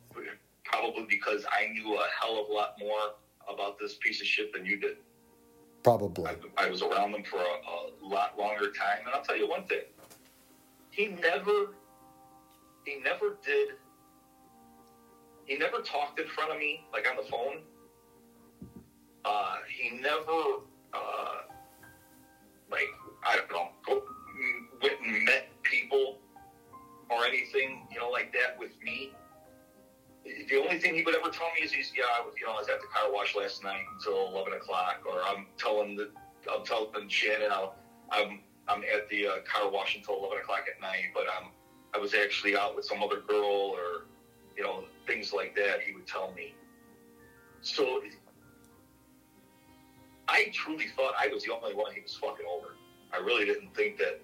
[0.63, 3.15] probably because I knew a hell of a lot more
[3.53, 4.99] about this piece of shit than you did.
[5.83, 6.27] Probably.
[6.27, 9.49] I, I was around them for a, a lot longer time, and I'll tell you
[9.49, 9.81] one thing:
[10.89, 11.73] he never,
[12.85, 13.71] he never did,
[15.43, 17.63] he never talked in front of me like on the phone.
[19.25, 20.61] Uh, he never,
[20.93, 21.41] uh,
[22.71, 22.87] like
[23.23, 24.03] I don't know, go,
[24.81, 26.19] went and met people
[27.09, 29.13] or anything, you know, like that with me.
[30.23, 32.53] The only thing he would ever tell me is he's yeah, I was you know
[32.53, 36.11] I was at the car wash last night until eleven o'clock, or I'm telling the
[36.51, 37.75] I'm telling Shannon I'll,
[38.11, 41.49] I'm I'm at the uh, car wash until eleven o'clock at night, but I'm
[41.95, 44.05] I was actually out with some other girl, or
[44.55, 45.81] you know things like that.
[45.81, 46.53] He would tell me.
[47.61, 48.01] So
[50.27, 52.75] I truly thought I was the only one he was fucking over.
[53.13, 54.21] I really didn't think that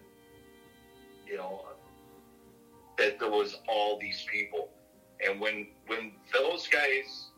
[1.28, 1.66] you know
[2.98, 4.70] that there was all these people.
[5.26, 7.30] And when when those guys,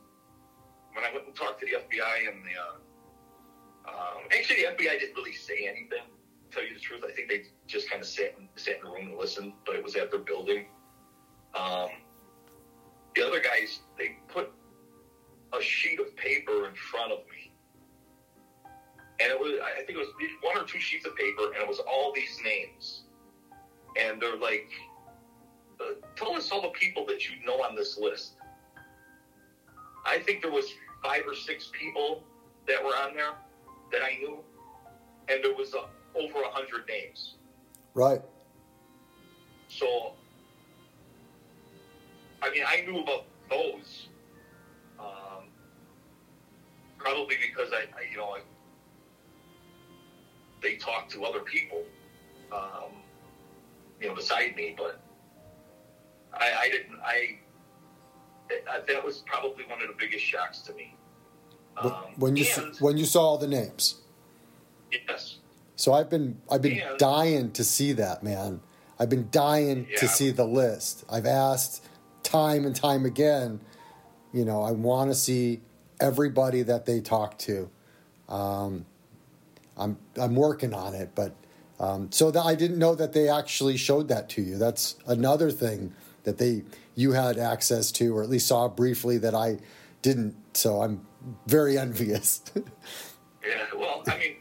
[0.93, 4.99] when I went and talked to the FBI and the, uh, um, actually the FBI
[4.99, 6.03] didn't really say anything.
[6.51, 8.89] Tell you the truth, I think they just kind of sat in, sat in the
[8.89, 9.53] room and listened.
[9.65, 10.67] But it was at their building.
[11.55, 11.89] Um,
[13.15, 14.51] the other guys, they put
[15.57, 17.46] a sheet of paper in front of me,
[19.19, 20.09] and it was I think it was
[20.41, 23.03] one or two sheets of paper, and it was all these names,
[23.99, 24.69] and they're like
[25.79, 28.33] uh, tell us all the people that you know on this list.
[30.05, 30.65] I think there was
[31.03, 32.23] five or six people
[32.67, 33.33] that were on there
[33.91, 34.39] that I knew,
[35.29, 37.35] and there was uh, over a hundred names.
[37.93, 38.21] Right.
[39.67, 40.13] So,
[42.41, 44.07] I mean, I knew about those,
[44.99, 45.49] um,
[46.97, 48.41] probably because I, I you know, I,
[50.61, 51.83] they talked to other people,
[52.51, 52.91] um,
[54.01, 54.99] you know, beside me, but
[56.33, 56.99] I, I didn't.
[57.03, 57.37] I
[58.87, 60.95] that was probably one of the biggest shocks to me.
[61.77, 63.95] Um, when you and, when you saw all the names.
[64.91, 65.37] yes,
[65.75, 68.61] So I've been I've been And- dying to see that man.
[68.99, 71.05] I've been dying to see the list.
[71.07, 71.85] I've asked
[72.23, 73.59] time and time again.
[74.33, 75.61] You know, I want to see
[75.99, 77.69] everybody that they talk to.
[78.27, 78.85] Um,
[79.77, 81.35] I'm I'm working on it, but
[81.79, 84.57] um, so that I didn't know that they actually showed that to you.
[84.57, 86.63] That's another thing that they
[86.95, 89.59] you had access to, or at least saw briefly that I
[90.01, 90.35] didn't.
[90.53, 91.05] So I'm
[91.45, 92.41] very envious.
[92.55, 93.65] yeah.
[93.75, 94.35] Well, I mean,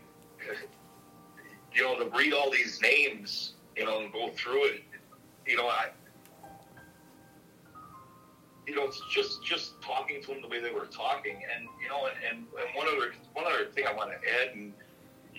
[1.75, 4.85] you know, to read all these names, you know, and go through it,
[5.47, 5.91] you know, I.
[8.67, 11.89] You know, it's just just talking to them the way they were talking, and you
[11.89, 14.73] know, and, and, and one other one other thing I want to add, and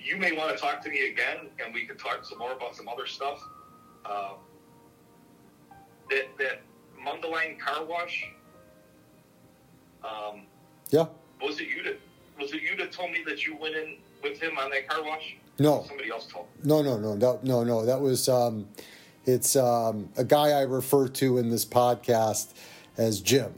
[0.04, 2.76] you may want to talk to me again, and we can talk some more about
[2.76, 3.42] some other stuff.
[4.06, 4.38] Um,
[6.10, 6.62] that that
[7.06, 8.26] Mundelein car wash.
[10.04, 10.44] Um,
[10.90, 11.06] yeah.
[11.42, 12.00] was it you that
[12.40, 15.04] was it you that told me that you went in with him on that car
[15.04, 15.36] wash?
[15.60, 15.84] No.
[15.88, 16.62] Somebody else told me.
[16.64, 17.86] No, no, no, no, no, no.
[17.86, 18.68] That was um,
[19.26, 22.54] it's um, a guy I refer to in this podcast
[22.98, 23.54] as Jim.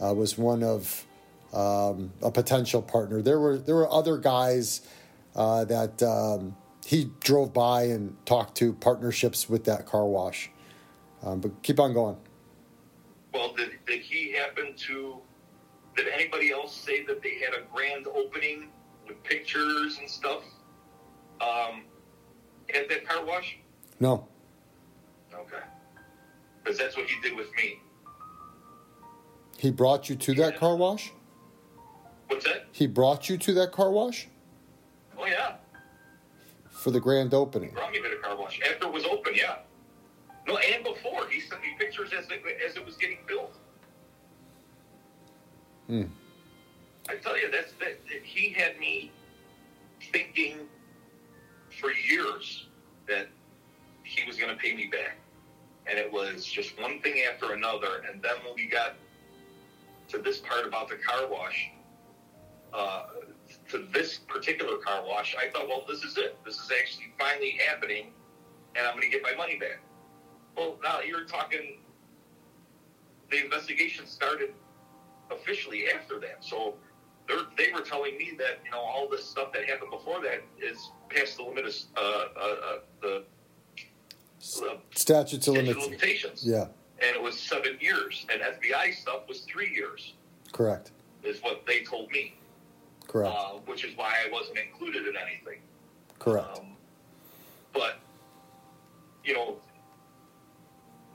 [0.00, 1.04] Uh, was one of
[1.52, 3.22] um, a potential partner.
[3.22, 4.82] There were there were other guys
[5.38, 10.50] uh, that um, he drove by and talked to partnerships with that car wash.
[11.22, 12.16] Um, but keep on going.
[13.32, 15.18] Well, did, did he happen to?
[15.96, 18.68] Did anybody else say that they had a grand opening
[19.06, 20.42] with pictures and stuff
[21.40, 21.82] um,
[22.74, 23.58] at that car wash?
[24.00, 24.26] No,
[25.34, 25.62] Okay,
[26.62, 27.80] because that's what he did with me.
[29.56, 31.12] he brought you to that car wash.
[32.28, 32.66] What's that?
[32.72, 34.28] He brought you to that car wash
[35.18, 35.56] Oh yeah,
[36.70, 37.70] for the grand opening.
[37.70, 39.34] brought me to the car wash after it was open.
[39.34, 39.56] Yeah.
[40.46, 43.54] No, and before he sent me pictures as it, as it was getting built.
[45.88, 46.04] Hmm.
[47.08, 48.00] I tell you, that's that.
[48.06, 49.12] that He had me
[50.12, 50.60] thinking
[51.80, 52.68] for years
[53.08, 53.28] that
[54.04, 55.18] he was going to pay me back,
[55.86, 58.02] and it was just one thing after another.
[58.10, 58.94] And then when we got
[60.08, 61.70] to this part about the car wash,
[62.72, 63.04] uh,
[63.68, 66.38] to this particular car wash, I thought, well, this is it.
[66.44, 68.12] This is actually finally happening,
[68.76, 69.80] and I'm going to get my money back.
[70.56, 71.78] Well, now you're talking.
[73.30, 74.54] The investigation started
[75.30, 76.74] officially after that, so
[77.56, 80.90] they were telling me that you know all this stuff that happened before that is
[81.10, 83.24] past the limit of uh, uh, uh, the,
[84.38, 86.68] the Statutes of statute of limitations, Yeah,
[87.00, 90.14] and it was seven years, and FBI stuff was three years,
[90.52, 90.92] correct.
[91.22, 92.38] is what they told me,
[93.08, 93.34] Correct.
[93.34, 95.60] uh, which is why I wasn't included in anything.
[96.18, 96.58] correct.
[96.58, 96.76] Um,
[97.72, 97.98] but
[99.24, 99.56] you know,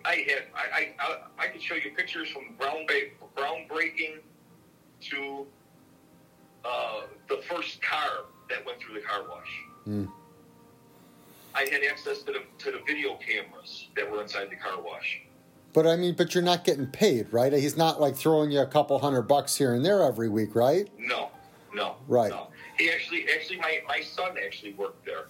[0.04, 2.90] I had I, I I could show you pictures from ground
[3.38, 4.20] groundbreaking
[5.02, 5.46] to
[6.66, 9.64] uh, the first car that went through the car wash.
[9.88, 10.10] Mm.
[11.56, 15.22] I had access to the to the video cameras that were inside the car wash.
[15.74, 17.52] But I mean, but you're not getting paid, right?
[17.52, 20.88] He's not like throwing you a couple hundred bucks here and there every week, right?
[21.00, 21.30] No,
[21.74, 22.30] no, Right.
[22.30, 22.48] No.
[22.78, 25.28] He actually, actually, my my son actually worked there,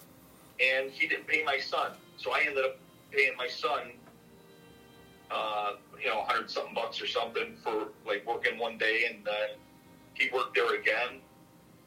[0.60, 2.76] and he didn't pay my son, so I ended up
[3.10, 3.92] paying my son,
[5.30, 5.72] uh,
[6.02, 9.58] you know, hundred something bucks or something for like working one day, and then
[10.14, 11.20] he worked there again,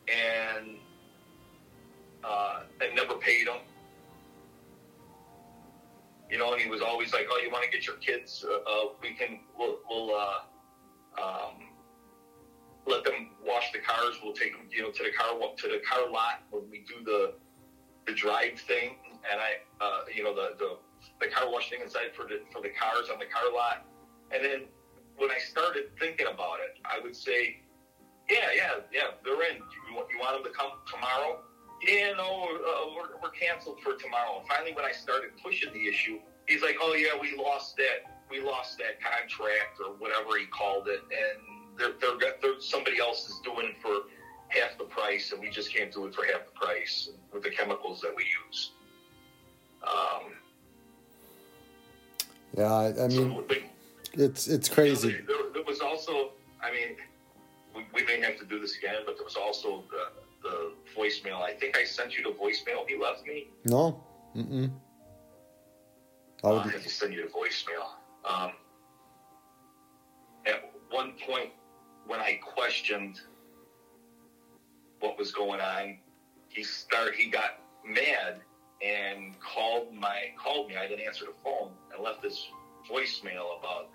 [0.07, 0.77] and
[2.23, 3.57] uh, and never paid him.
[6.29, 8.45] You know, and he was always like, "Oh, you want to get your kids?
[8.47, 9.39] Uh, uh, we can.
[9.57, 11.66] We'll, we'll uh, um,
[12.87, 14.15] let them wash the cars.
[14.23, 17.03] We'll take them, you know, to the car to the car lot when we do
[17.03, 17.33] the
[18.07, 18.95] the drive thing,
[19.29, 20.77] and I, uh, you know, the, the
[21.19, 23.85] the car wash thing inside for the for the cars on the car lot.
[24.31, 24.61] And then
[25.17, 27.61] when I started thinking about it, I would say,
[28.29, 29.57] yeah, yeah, yeah, they're in.
[29.89, 31.43] You want, you want them to come tomorrow?
[31.87, 34.39] Yeah, no, uh, we're, we're canceled for tomorrow.
[34.39, 38.11] And finally, when I started pushing the issue, he's like, oh yeah, we lost that,
[38.29, 43.27] we lost that contract or whatever he called it, and they're, they're, they're somebody else
[43.29, 44.09] is doing it for
[44.49, 47.49] half the price, and we just can't do it for half the price with the
[47.49, 48.71] chemicals that we use.
[49.83, 50.33] Um,
[52.57, 53.57] Yeah, I, I mean, so, but,
[54.13, 55.11] it's it's crazy.
[55.11, 56.31] There, there, there was also,
[56.63, 56.95] I mean,
[57.75, 61.41] we, we may have to do this again, but there was also the, the voicemail.
[61.41, 63.47] I think I sent you the voicemail he left me.
[63.65, 64.03] No,
[64.35, 64.71] mm-mm.
[66.43, 67.85] I Uh, would, I have to send you the voicemail.
[68.25, 68.51] Um,
[70.45, 71.51] at one point,
[72.07, 73.19] when I questioned
[74.99, 75.97] what was going on,
[76.47, 78.41] he start he got mad
[78.81, 80.77] and called my called me.
[80.77, 82.47] I didn't answer the phone and left this
[82.89, 83.89] voicemail about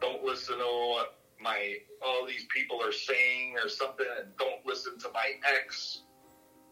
[0.00, 4.98] don't listen to what my all these people are saying or something, and don't listen
[4.98, 6.02] to my ex.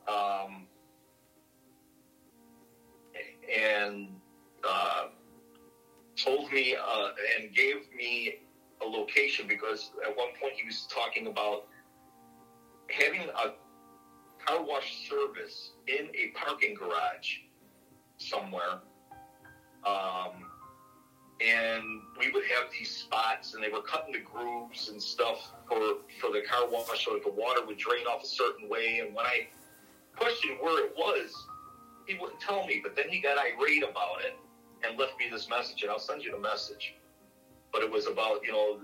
[0.09, 0.67] Um,
[3.53, 4.09] and
[4.69, 5.09] uh,
[6.17, 7.09] told me uh,
[7.39, 8.41] and gave me
[8.83, 11.67] a location because at one point he was talking about
[12.89, 13.53] having a
[14.45, 17.39] car wash service in a parking garage
[18.19, 18.81] somewhere.
[19.87, 20.47] Um,
[21.41, 21.83] and
[22.19, 25.79] we would have these spots, and they were cutting the grooves and stuff for
[26.21, 29.01] for the car wash, so that the water would drain off a certain way.
[29.05, 29.49] And when I
[30.17, 31.33] questioned where it was,
[32.07, 32.81] he wouldn't tell me.
[32.83, 34.37] But then he got irate about it
[34.87, 36.95] and left me this message, and I'll send you the message.
[37.73, 38.81] But it was about you know,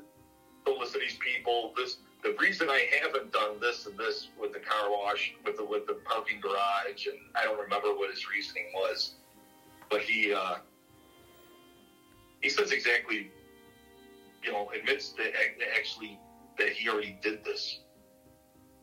[0.64, 1.72] don't listen to these people.
[1.76, 5.64] This the reason I haven't done this and this with the car wash, with the
[5.64, 9.14] with the parking garage, and I don't remember what his reasoning was,
[9.90, 10.32] but he.
[10.32, 10.56] uh
[12.40, 13.30] he says exactly,
[14.42, 15.32] you know, admits that
[15.76, 16.18] actually
[16.58, 17.80] that he already did this.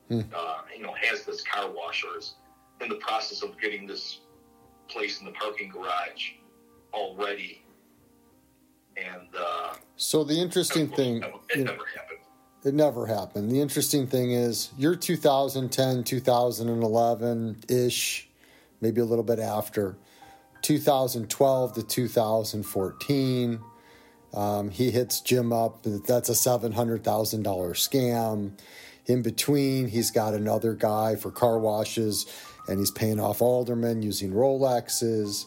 [0.09, 0.21] Hmm.
[0.35, 2.33] Uh, you know, has this car wash or is
[2.81, 4.19] in the process of getting this
[4.89, 6.31] place in the parking garage
[6.93, 7.62] already.
[10.03, 12.19] So the interesting it, thing, it you know, never happened.
[12.65, 13.51] it never happened.
[13.51, 18.27] The interesting thing is, you're 2010, 2011 ish,
[18.81, 19.95] maybe a little bit after.
[20.61, 23.59] 2012 to 2014.
[24.33, 25.83] Um, he hits Jim up.
[25.83, 28.51] That's a $700,000 scam.
[29.05, 32.25] In between, he's got another guy for car washes
[32.67, 35.45] and he's paying off aldermen using Rolexes.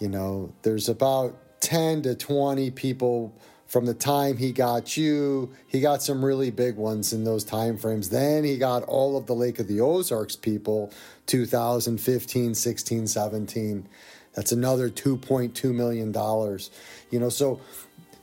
[0.00, 3.36] You know, there's about 10 to 20 people
[3.66, 7.76] from the time he got you, he got some really big ones in those time
[7.76, 8.08] frames.
[8.08, 10.92] Then he got all of the Lake of the Ozarks people
[11.26, 13.88] 2015, 16, 17.
[14.34, 16.70] That's another 2.2 million dollars.
[17.10, 17.60] You know, so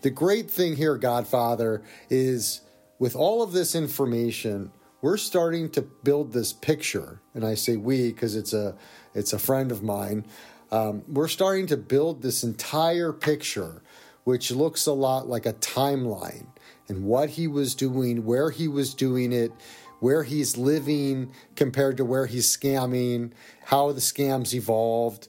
[0.02, 2.62] the great thing here Godfather is
[3.00, 4.72] with all of this information,
[5.02, 8.76] we're starting to build this picture, and I say we because it's a
[9.14, 10.26] it's a friend of mine.
[10.72, 13.82] Um, we're starting to build this entire picture
[14.24, 16.48] which looks a lot like a timeline
[16.88, 19.52] and what he was doing, where he was doing it,
[20.00, 23.32] where he's living compared to where he's scamming,
[23.66, 25.28] how the scams evolved.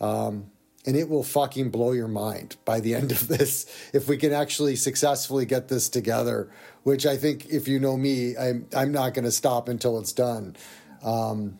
[0.00, 0.50] Um,
[0.84, 4.32] and it will fucking blow your mind by the end of this if we can
[4.32, 6.50] actually successfully get this together.
[6.82, 10.12] Which I think, if you know me, I'm I'm not going to stop until it's
[10.12, 10.56] done.
[11.04, 11.58] Um,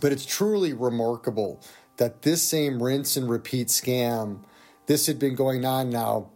[0.00, 1.60] but it's truly remarkable
[1.96, 4.40] that this same rinse and repeat scam
[4.90, 6.28] this had been going on now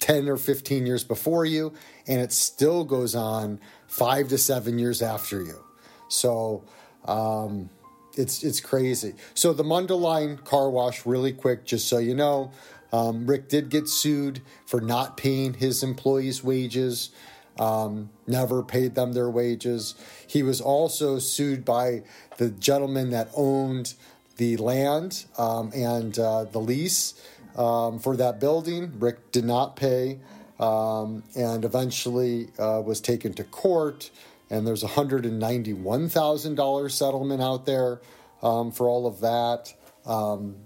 [0.00, 1.74] 10 or 15 years before you,
[2.06, 5.62] and it still goes on five to seven years after you.
[6.08, 6.64] So
[7.04, 7.68] um,
[8.16, 9.12] it's it's crazy.
[9.34, 12.50] So the Mundelein car wash, really quick, just so you know,
[12.94, 17.10] um, Rick did get sued for not paying his employees' wages.
[17.58, 19.96] Um, never paid them their wages.
[20.26, 22.04] He was also sued by
[22.38, 23.92] the gentleman that owned
[24.38, 27.12] the land um, and uh, the lease
[27.56, 28.92] um, for that building.
[28.98, 30.20] Rick did not pay
[30.58, 34.10] um, and eventually uh, was taken to court.
[34.50, 38.00] And there's a $191,000 settlement out there
[38.42, 39.74] um, for all of that.
[40.04, 40.56] Um,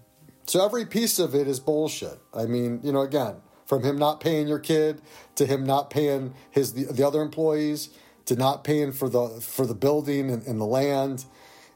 [0.46, 2.18] so every piece of it is bullshit.
[2.34, 5.02] I mean, you know, again, from him not paying your kid
[5.36, 7.90] to him not paying his the, the other employees
[8.26, 11.24] to not paying for the for the building and, and the land,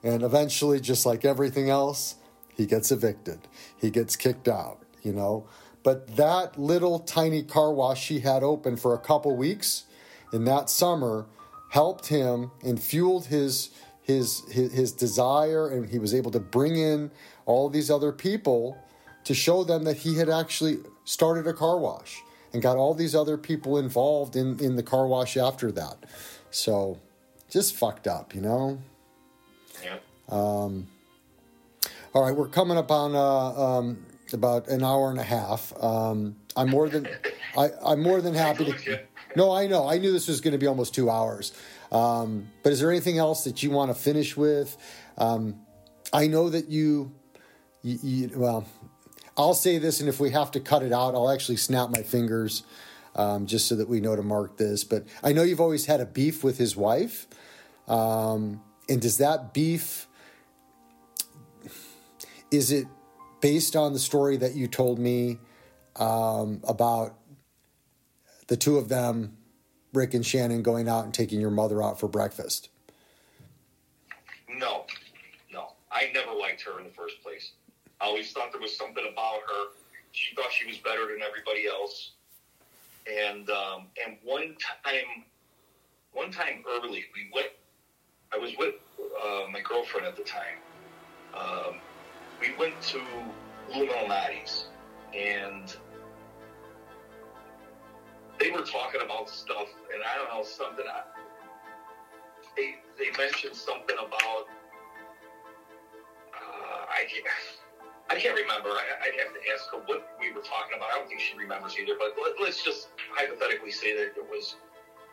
[0.02, 2.16] and eventually, just like everything else,
[2.54, 3.40] he gets evicted.
[3.76, 5.46] He gets kicked out you know.
[5.82, 9.84] But that little tiny car wash he had open for a couple weeks
[10.32, 11.26] in that summer
[11.70, 13.70] helped him and fueled his
[14.02, 17.10] his his, his desire, and he was able to bring in
[17.46, 18.78] all these other people
[19.24, 22.22] to show them that he had actually started a car wash
[22.52, 25.96] and got all these other people involved in, in the car wash after that.
[26.50, 26.98] So
[27.48, 28.80] just fucked up, you know?
[29.84, 29.98] Yeah.
[30.28, 30.88] Um,
[32.12, 35.72] all right, we're coming up on uh, um, about an hour and a half.
[35.82, 37.08] Um, I'm more than
[37.56, 39.00] I, am more than happy to.
[39.36, 39.88] No, I know.
[39.88, 41.52] I knew this was going to be almost two hours.
[41.92, 44.76] Um, but is there anything else that you want to finish with?
[45.18, 45.60] Um,
[46.12, 47.12] I know that you,
[47.82, 48.66] you, you, well,
[49.36, 52.02] I'll say this, and if we have to cut it out, I'll actually snap my
[52.02, 52.64] fingers
[53.14, 54.84] um, just so that we know to mark this.
[54.84, 57.26] But I know you've always had a beef with his wife.
[57.88, 60.08] Um, and does that beef,
[62.50, 62.86] is it
[63.40, 65.38] based on the story that you told me
[65.96, 67.14] um, about
[68.48, 69.36] the two of them,
[69.92, 72.68] Rick and Shannon, going out and taking your mother out for breakfast?
[74.48, 74.84] No,
[75.52, 75.72] no.
[75.90, 77.52] I never liked her in the first place.
[78.00, 79.64] I always thought there was something about her.
[80.12, 82.12] She thought she was better than everybody else.
[83.06, 85.24] And um, and one time,
[86.12, 87.48] one time early, we went.
[88.32, 88.74] I was with
[89.24, 90.58] uh, my girlfriend at the time.
[91.34, 91.76] Um,
[92.40, 93.00] we went to
[93.72, 94.64] Lou Malnati's
[95.14, 95.76] and
[98.40, 100.84] they were talking about stuff, and I don't know something.
[100.88, 101.02] I,
[102.56, 104.48] they they mentioned something about
[106.32, 107.26] uh, I can't,
[108.08, 108.70] I can't remember.
[108.70, 110.88] I, would have to ask her what we were talking about.
[110.90, 111.94] I don't think she remembers either.
[111.98, 114.56] But let, us just hypothetically say that it was,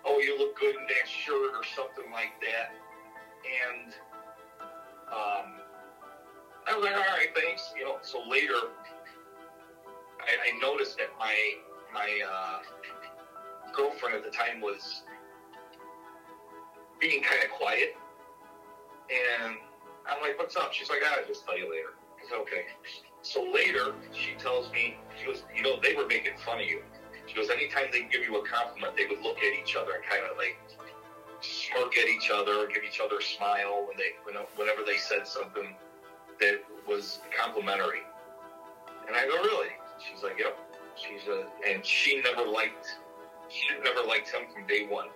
[0.06, 2.72] oh, you look good in that shirt or something like that,
[3.44, 3.92] and
[5.12, 5.67] um,
[6.68, 7.72] I was like, all right, thanks.
[7.78, 8.60] You know, so later,
[10.20, 11.36] I, I noticed that my
[11.94, 12.60] my uh,
[13.74, 15.04] girlfriend at the time was
[17.00, 17.96] being kind of quiet,
[19.10, 19.56] and
[20.06, 22.66] I'm like, "What's up?" She's like, "I'll just tell you later." I said, "Okay."
[23.22, 26.82] So later, she tells me, she goes, "You know, they were making fun of you."
[27.28, 30.04] She goes, "Anytime they give you a compliment, they would look at each other and
[30.04, 30.58] kind of like
[31.40, 34.12] smirk at each other, give each other a smile when they
[34.58, 35.74] whenever they said something."
[36.40, 38.02] That was complimentary.
[39.08, 39.70] And I go, really?
[40.00, 40.58] She's like, yep.
[40.96, 42.88] She's a, and she never liked,
[43.50, 45.08] she never liked him from day one.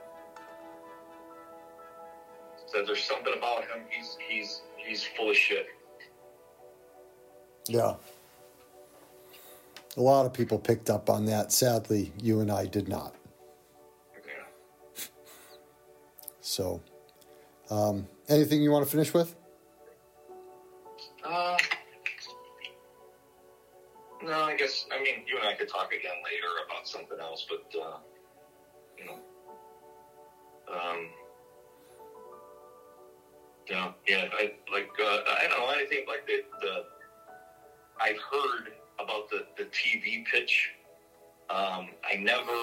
[2.68, 3.82] Said there's something about him.
[3.90, 5.68] He's he's he's full of shit.
[7.68, 7.96] Yeah.
[9.98, 11.52] A lot of people picked up on that.
[11.52, 13.14] Sadly, you and I did not.
[14.26, 15.04] Yeah.
[16.40, 16.82] So,
[17.70, 19.36] um, anything you want to finish with?
[21.32, 21.58] Uh,
[24.22, 27.46] No, I guess I mean you and I could talk again later about something else,
[27.50, 27.98] but uh,
[29.00, 29.20] you know,
[30.72, 31.08] um,
[33.70, 34.26] yeah, yeah.
[34.34, 36.84] I like uh, I don't know anything like the the.
[38.00, 40.70] I've heard about the the TV pitch.
[41.50, 42.54] Um, I never.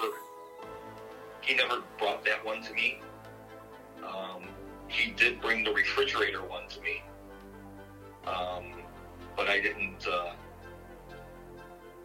[1.41, 2.99] He never brought that one to me.
[4.05, 4.43] Um,
[4.87, 7.01] he did bring the refrigerator one to me,
[8.29, 8.83] um,
[9.35, 10.07] but I didn't.
[10.07, 10.31] Uh,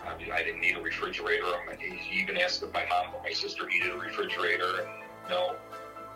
[0.03, 1.47] I mean, I didn't need a refrigerator.
[1.79, 4.89] He even asked if my mom or my sister needed a refrigerator, and
[5.31, 5.57] no.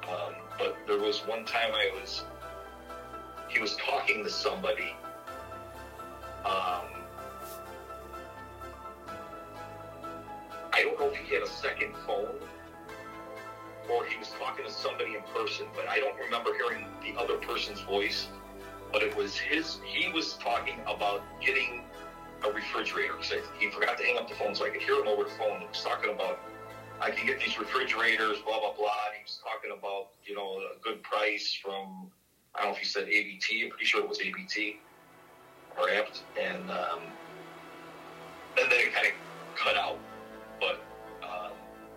[0.05, 2.25] Um, but there was one time I was,
[3.49, 4.95] he was talking to somebody.
[6.45, 6.85] Um,
[10.73, 12.39] I don't know if he had a second phone
[13.91, 17.37] or he was talking to somebody in person, but I don't remember hearing the other
[17.37, 18.29] person's voice.
[18.93, 21.85] But it was his, he was talking about getting
[22.45, 25.09] a refrigerator because he forgot to hang up the phone so I could hear him
[25.09, 25.61] over the phone.
[25.61, 26.39] He was talking about
[27.01, 28.91] I can get these refrigerators, blah blah blah.
[29.17, 32.11] He was talking about you know a good price from
[32.55, 33.65] I don't know if he said ABT.
[33.65, 34.79] I'm pretty sure it was ABT
[35.79, 37.03] or Apt, and um,
[38.59, 39.13] and then it kind of
[39.57, 39.99] cut out.
[40.59, 40.81] But
[41.23, 41.53] um,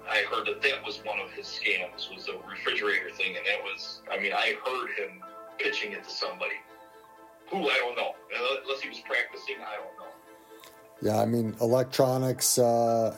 [0.08, 3.62] I heard that that was one of his scams was a refrigerator thing, and that
[3.64, 5.24] was I mean I heard him
[5.58, 6.56] pitching it to somebody
[7.52, 8.14] who I don't know
[8.64, 9.56] unless he was practicing.
[9.60, 11.12] I don't know.
[11.14, 13.16] Yeah, I mean, electronics, uh,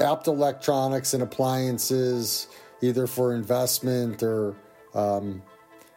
[0.00, 2.48] apt electronics and appliances,
[2.80, 4.56] either for investment or
[4.94, 5.42] um,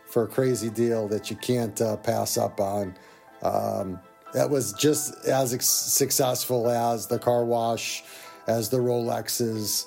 [0.05, 2.95] for a crazy deal that you can't uh, pass up on.
[3.41, 3.99] Um,
[4.33, 8.03] that was just as ex- successful as the car wash,
[8.47, 9.85] as the Rolexes,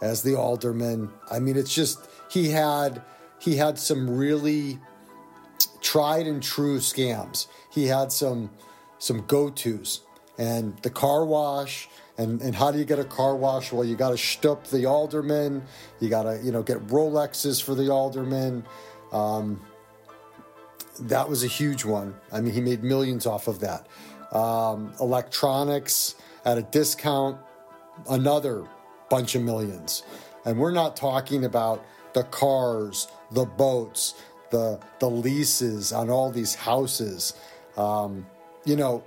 [0.00, 1.10] as the Alderman.
[1.30, 3.02] I mean, it's just he had
[3.38, 4.78] he had some really
[5.80, 7.46] tried and true scams.
[7.70, 8.50] He had some
[8.98, 10.02] some go tos
[10.38, 11.88] and the car wash.
[12.18, 13.72] And, and how do you get a car wash?
[13.72, 15.62] Well, you got to shtup the alderman.
[16.00, 18.66] You got to, you know, get Rolexes for the alderman.
[19.10, 19.60] Um,
[21.00, 22.14] that was a huge one.
[22.30, 23.86] I mean, he made millions off of that.
[24.32, 26.14] Um, electronics
[26.44, 27.38] at a discount,
[28.08, 28.66] another
[29.08, 30.02] bunch of millions.
[30.44, 34.14] And we're not talking about the cars, the boats,
[34.50, 37.34] the the leases on all these houses.
[37.76, 38.26] Um,
[38.64, 39.04] you know,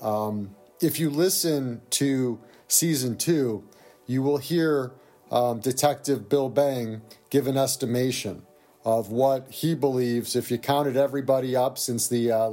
[0.00, 2.38] um, if you listen to
[2.68, 3.64] season two,
[4.06, 4.92] you will hear
[5.30, 8.42] um, Detective Bill Bang give an estimation
[8.84, 12.50] of what he believes, if you counted everybody up since the uh,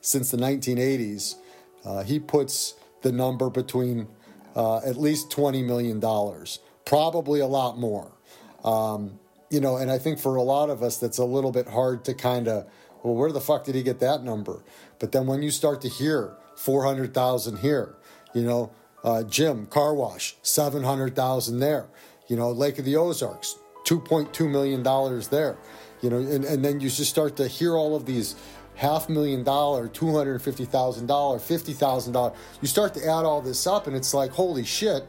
[0.00, 1.36] since the 1980s,
[1.84, 4.08] uh, he puts the number between
[4.54, 8.12] uh, at least 20 million dollars, probably a lot more.
[8.64, 9.18] Um,
[9.50, 12.04] you know, and I think for a lot of us, that's a little bit hard
[12.06, 12.66] to kind of,
[13.02, 14.62] well, where the fuck did he get that number?
[14.98, 17.94] But then when you start to hear 400,000 here.
[18.34, 18.70] You know,
[19.04, 21.86] uh, Jim car wash, 700,000 there.
[22.28, 25.56] You know, Lake of the Ozarks, 2.2 million dollars there.
[26.02, 28.34] You know, and, and then you just start to hear all of these
[28.74, 32.34] half million dollar, two hundred and fifty thousand dollar, fifty thousand dollar.
[32.60, 35.04] You start to add all this up, and it's like, holy shit,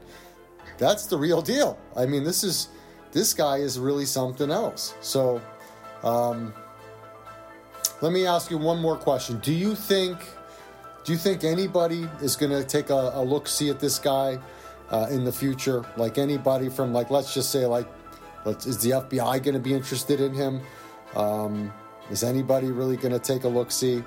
[0.77, 1.77] that's the real deal.
[1.95, 2.69] I mean, this is
[3.12, 4.95] this guy is really something else.
[5.01, 5.41] So,
[6.03, 6.53] um,
[8.01, 9.39] let me ask you one more question.
[9.39, 10.20] Do you think?
[11.03, 14.38] Do you think anybody is going to take a, a, look see at this guy
[14.89, 15.86] uh, in the future?
[15.95, 17.88] Like anybody from like let's just say like
[18.43, 20.62] let's, is the FBI going to be interested in him?
[21.16, 21.74] Um,
[22.12, 24.03] is anybody really going to take a look see,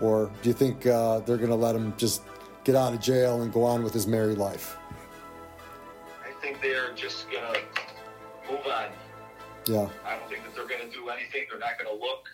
[0.00, 2.22] or do you think uh, they're going to let him just
[2.62, 4.76] get out of jail and go on with his merry life?
[6.24, 7.60] I think they're just going to
[8.50, 8.88] move on.
[9.66, 9.88] Yeah.
[10.04, 11.46] I don't think that they're going to do anything.
[11.50, 12.28] They're not going to look.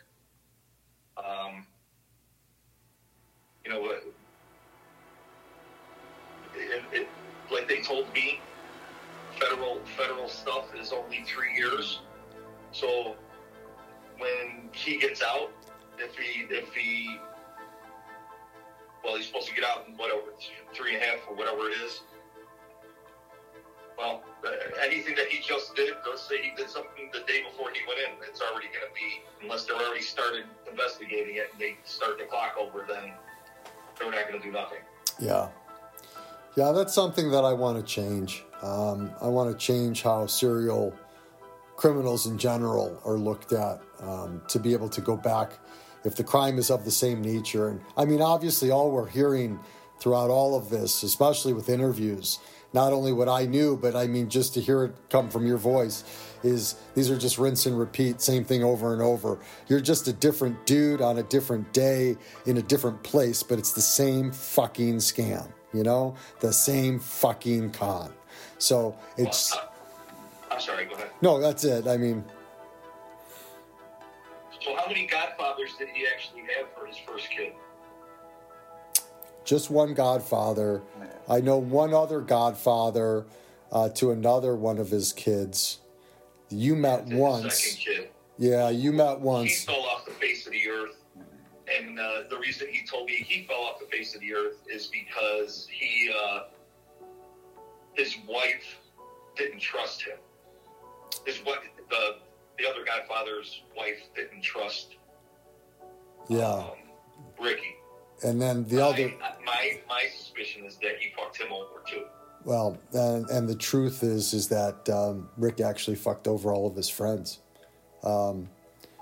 [1.17, 1.67] Um,
[3.65, 3.91] you know,
[6.55, 7.09] it, it,
[7.53, 8.41] like they told me,
[9.39, 12.01] federal federal stuff is only three years.
[12.73, 13.17] So
[14.19, 15.51] when he gets out,
[15.99, 17.19] if he if he
[19.05, 20.23] well, he's supposed to get out in whatever
[20.75, 22.03] three and a half or whatever it is.
[24.01, 24.51] Well, uh,
[24.83, 28.01] anything that he just did, let's say he did something the day before he went
[28.01, 32.17] in, it's already going to be, unless they're already started investigating it and they start
[32.17, 33.13] the clock over, then
[33.99, 34.79] they're not going to do nothing.
[35.19, 35.49] Yeah.
[36.57, 38.43] Yeah, that's something that I want to change.
[38.63, 40.95] Um, I want to change how serial
[41.77, 45.53] criminals in general are looked at um, to be able to go back
[46.05, 47.69] if the crime is of the same nature.
[47.69, 49.61] And I mean, obviously, all we're hearing
[49.99, 52.39] throughout all of this, especially with interviews,
[52.73, 55.57] not only what I knew, but I mean, just to hear it come from your
[55.57, 56.05] voice
[56.43, 59.39] is these are just rinse and repeat, same thing over and over.
[59.69, 62.17] You're just a different dude on a different day
[62.47, 67.73] in a different place, but it's the same fucking scam, you know, the same fucking
[67.73, 68.13] con.
[68.59, 69.55] So it's.
[69.55, 69.73] Well,
[70.53, 71.11] I'm sorry, go ahead.
[71.23, 71.87] No, that's it.
[71.87, 72.25] I mean,
[74.61, 77.53] so how many godfathers did he actually have for his first kid?
[79.51, 80.81] Just one godfather.
[81.29, 83.27] I know one other godfather
[83.73, 85.81] uh, to another one of his kids.
[86.51, 87.75] You met His once.
[87.75, 88.11] kid.
[88.39, 89.51] Yeah, you met once.
[89.51, 90.97] He fell off the face of the earth.
[91.77, 94.59] And uh, the reason he told me he fell off the face of the earth
[94.73, 96.43] is because he, uh,
[97.95, 98.79] his wife
[99.37, 100.17] didn't trust him.
[101.27, 101.59] His wife,
[101.91, 102.17] the
[102.59, 104.97] the other Godfather's wife didn't trust
[106.29, 106.45] Yeah.
[106.53, 106.67] um,
[107.41, 107.75] Ricky.
[108.23, 112.05] And then the other, My, my my suspicion is that he fucked him over too.
[112.45, 116.77] well, and, and the truth is, is that um, Rick actually fucked over all of
[116.77, 117.41] his friends.
[118.03, 118.49] Um,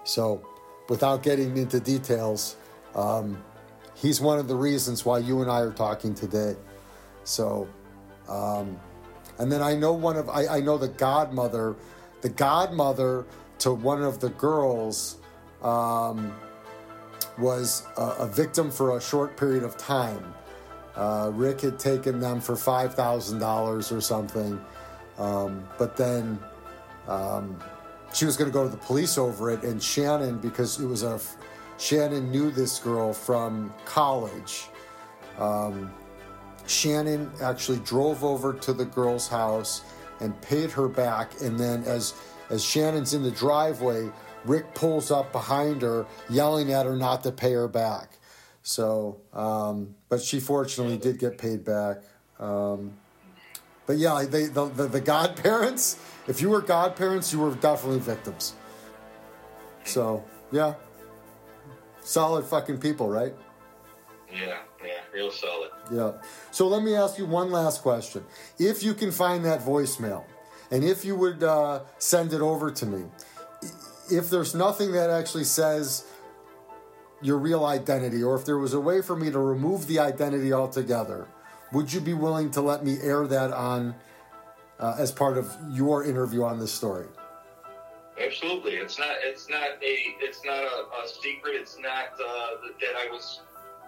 [0.05, 0.47] so,
[0.89, 2.57] without getting into details,
[2.95, 3.43] um,
[3.95, 6.57] he's one of the reasons why you and I are talking today.
[7.25, 7.69] So,
[8.29, 8.79] um,
[9.39, 11.77] and then I know one of I, I know the godmother,
[12.23, 13.27] the godmother
[13.61, 15.19] to one of the girls
[15.62, 16.33] um,
[17.39, 20.34] was a, a victim for a short period of time.
[20.97, 24.61] Uh, Rick had taken them for five thousand dollars or something,
[25.18, 26.39] um, but then
[27.07, 27.59] um,
[28.12, 31.03] she was going to go to the police over it, and Shannon, because it was
[31.03, 31.20] a
[31.78, 34.66] Shannon knew this girl from college.
[35.39, 35.93] Um,
[36.66, 39.84] Shannon actually drove over to the girl's house
[40.20, 41.41] and paid her back.
[41.41, 42.14] And then, as
[42.51, 44.11] as Shannon's in the driveway,
[44.49, 48.18] Rick pulls up behind her, yelling at her not to pay her back.
[48.62, 51.99] So, um, but she fortunately did get paid back.
[52.38, 52.92] Um,
[53.86, 55.99] but yeah, they, the, the the godparents.
[56.26, 58.55] If you were godparents, you were definitely victims.
[59.84, 60.22] So
[60.53, 60.74] yeah,
[62.03, 63.34] solid fucking people, right?
[64.30, 65.70] Yeah, yeah, real solid.
[65.90, 66.12] Yeah.
[66.51, 68.24] So let me ask you one last question.
[68.59, 70.24] If you can find that voicemail,
[70.70, 73.05] and if you would uh, send it over to me,
[74.11, 76.05] if there's nothing that actually says
[77.21, 80.53] your real identity, or if there was a way for me to remove the identity
[80.53, 81.27] altogether,
[81.73, 83.95] would you be willing to let me air that on
[84.79, 87.07] uh, as part of your interview on this story?
[88.21, 89.17] Absolutely, it's not.
[89.23, 89.97] It's not a.
[90.21, 91.55] It's not a, a secret.
[91.55, 92.49] It's not uh,
[92.81, 93.41] that I was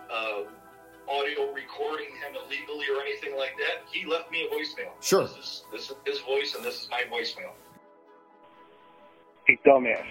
[0.08, 0.42] uh,
[1.10, 3.82] audio recording him illegally or anything like that.
[3.90, 4.92] He left me a voicemail.
[5.00, 5.22] Sure.
[5.22, 7.52] This is this is his voice, and this is my voicemail.
[9.50, 10.06] Hey, dumbass.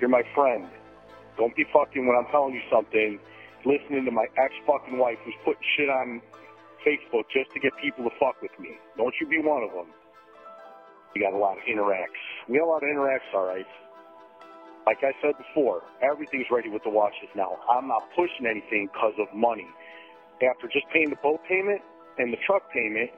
[0.00, 0.64] You're my friend.
[1.36, 3.20] Don't be fucking when I'm telling you something,
[3.66, 6.22] listening to my ex fucking wife who's putting shit on
[6.80, 8.70] Facebook just to get people to fuck with me.
[8.96, 9.92] Don't you be one of them.
[11.14, 12.16] We got a lot of interacts.
[12.48, 13.68] We got a lot of interacts, all right.
[14.86, 17.60] Like I said before, everything's ready with the watches now.
[17.68, 19.68] I'm not pushing anything because of money.
[20.40, 21.82] After just paying the boat payment
[22.16, 23.10] and the truck payment,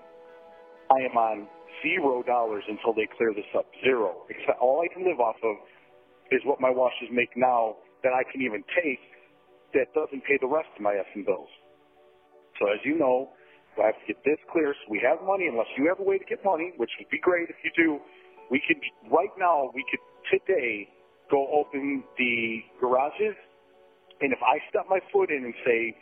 [0.90, 1.46] I am on
[1.82, 3.66] zero dollars until they clear this up.
[3.82, 4.26] Zero.
[4.30, 5.56] Except all I can live off of
[6.30, 9.00] is what my washes make now that I can even take
[9.72, 11.50] that doesn't pay the rest of my effing bills.
[12.60, 13.30] So as you know,
[13.80, 16.18] I have to get this clear so we have money unless you have a way
[16.18, 17.98] to get money, which would be great if you do.
[18.50, 18.78] We could
[19.10, 20.88] right now we could today
[21.30, 23.34] go open the garages
[24.20, 25.96] and if I step my foot in and say,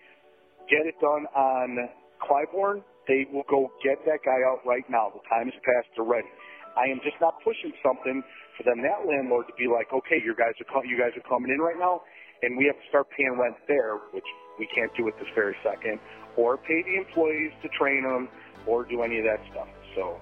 [0.69, 1.89] get it done on
[2.21, 5.11] Clybourn, they will go get that guy out right now.
[5.11, 5.89] The time is past.
[5.97, 6.29] They're ready.
[6.77, 8.23] I am just not pushing something
[8.57, 11.27] for them, that landlord, to be like, okay, you guys are co- you guys are
[11.29, 12.03] coming in right now,
[12.43, 14.27] and we have to start paying rent there, which
[14.59, 16.01] we can't do at this very second,
[16.37, 18.29] or pay the employees to train them,
[18.67, 19.69] or do any of that stuff.
[19.97, 20.21] So,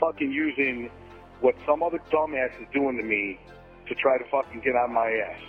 [0.00, 0.90] fucking using
[1.40, 3.38] what some other dumbass is doing to me
[3.88, 5.40] to try to fucking get on my ass,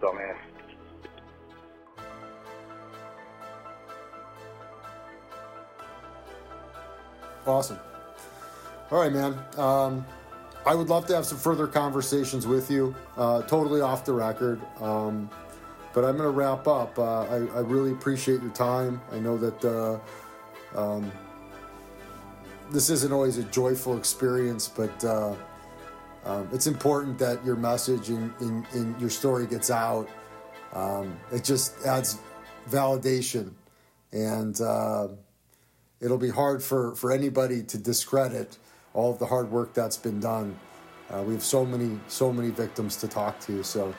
[0.00, 0.51] dumbass.
[7.46, 7.78] Awesome.
[8.90, 9.38] All right, man.
[9.56, 10.06] Um,
[10.64, 14.60] I would love to have some further conversations with you, uh, totally off the record.
[14.80, 15.28] Um,
[15.92, 16.98] but I'm going to wrap up.
[16.98, 19.00] Uh, I, I really appreciate your time.
[19.10, 21.10] I know that uh, um,
[22.70, 25.34] this isn't always a joyful experience, but uh,
[26.24, 30.08] um, it's important that your message and, and, your story gets out.
[30.72, 32.20] Um, it just adds
[32.70, 33.52] validation
[34.12, 34.60] and.
[36.02, 38.58] Uh, it'll be hard for, for anybody to discredit
[38.94, 40.58] all of the hard work that's been done.
[41.10, 43.94] Uh, we have so many so many victims to talk to, so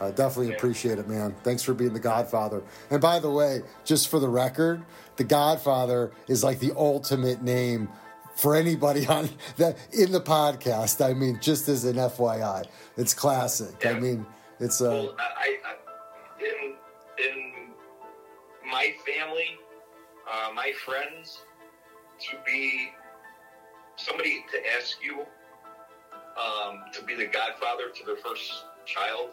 [0.00, 1.34] I definitely appreciate it, man.
[1.42, 2.62] Thanks for being the Godfather.
[2.90, 4.82] And by the way, just for the record,
[5.16, 7.88] the Godfather is like the ultimate name
[8.36, 9.28] for anybody on
[9.58, 11.04] that in the podcast.
[11.04, 12.64] I mean, just as an FYI,
[12.96, 13.74] it's classic.
[13.82, 13.90] Yeah.
[13.90, 14.26] I mean,
[14.58, 15.74] it's uh, Well, I, I
[16.40, 16.74] in
[17.24, 19.58] in my family,
[20.30, 21.42] uh, my friends,
[22.20, 22.90] to be
[23.96, 25.20] somebody to ask you
[26.36, 29.30] um, to be the godfather to their first child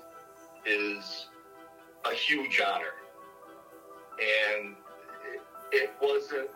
[0.65, 1.27] is
[2.05, 2.93] a huge honor,
[4.19, 4.75] and
[5.33, 6.49] it, it wasn't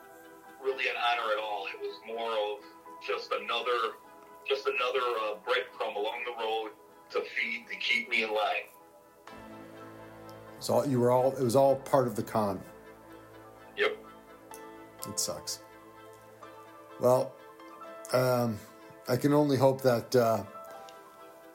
[0.63, 1.67] really an honor at all.
[1.67, 2.59] It was more of
[3.07, 3.95] just another
[4.47, 6.69] just another uh, breadcrumb along the road
[7.09, 8.69] to feed to keep me in line.
[10.59, 11.31] so you were all.
[11.35, 12.59] It was all part of the con.
[13.77, 14.04] Yep.
[15.07, 15.59] It sucks.
[16.99, 17.33] Well,
[18.13, 18.59] um,
[19.07, 20.43] I can only hope that uh,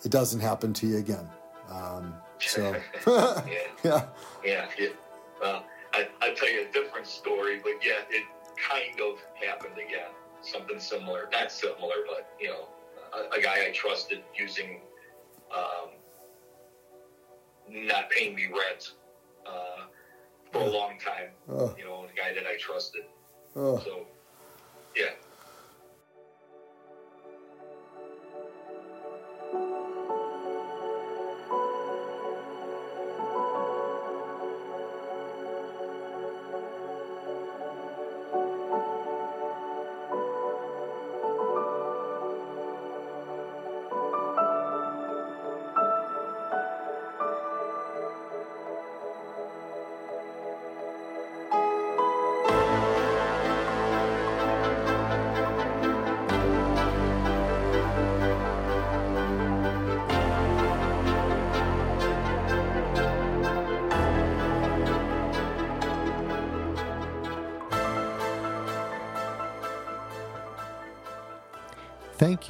[0.04, 1.28] it doesn't happen to you again.
[1.70, 2.74] Um, so,
[3.06, 3.42] Yeah.
[3.84, 4.06] yeah.
[4.44, 4.88] Yeah, yeah.
[5.40, 8.24] Well, I, I'll tell you a different story, but yeah, it
[8.68, 10.10] kind of happened again.
[10.42, 11.28] Something similar.
[11.32, 12.68] Not similar, but, you know,
[13.14, 14.80] a, a guy I trusted using,
[15.54, 15.90] um,
[17.68, 18.92] not paying me rent
[19.46, 19.86] uh,
[20.52, 21.30] for a long time.
[21.48, 21.74] Oh.
[21.78, 23.02] You know, a guy that I trusted.
[23.56, 23.78] Oh.
[23.78, 24.06] So,
[24.96, 25.10] yeah.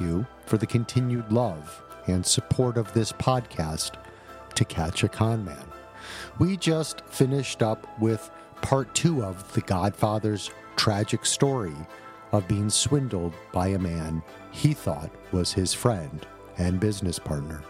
[0.01, 3.91] You for the continued love and support of this podcast,
[4.55, 5.65] To Catch a Con Man.
[6.39, 8.29] We just finished up with
[8.61, 11.75] part two of The Godfather's tragic story
[12.31, 16.25] of being swindled by a man he thought was his friend
[16.57, 17.63] and business partner.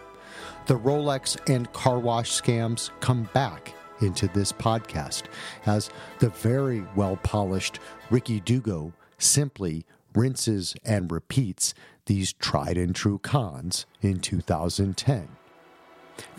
[0.67, 5.23] The Rolex and car wash scams come back into this podcast
[5.65, 7.79] as the very well polished
[8.09, 11.73] Ricky Dugo simply rinses and repeats
[12.11, 15.29] these tried and true cons in 2010.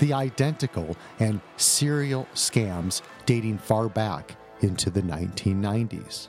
[0.01, 6.29] The identical and serial scams dating far back into the 1990s.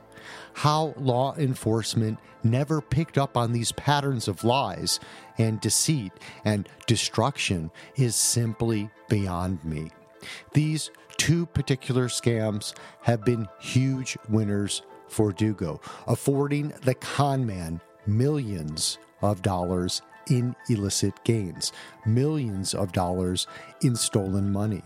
[0.54, 5.02] How law enforcement never picked up on these patterns of lies
[5.38, 6.14] and deceit
[6.46, 9.92] and destruction is simply beyond me.
[10.54, 19.00] These two particular scams have been huge winners for Dugo, affording the con man millions
[19.24, 21.72] of dollars in illicit gains,
[22.06, 23.48] millions of dollars
[23.82, 24.84] in stolen money,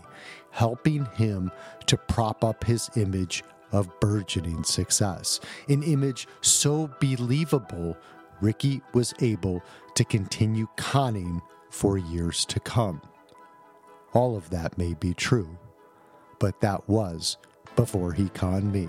[0.50, 1.50] helping him
[1.86, 5.40] to prop up his image of burgeoning success.
[5.68, 7.96] An image so believable,
[8.40, 9.62] Ricky was able
[9.94, 13.02] to continue conning for years to come.
[14.14, 15.58] All of that may be true,
[16.38, 17.36] but that was
[17.76, 18.88] before he conned me.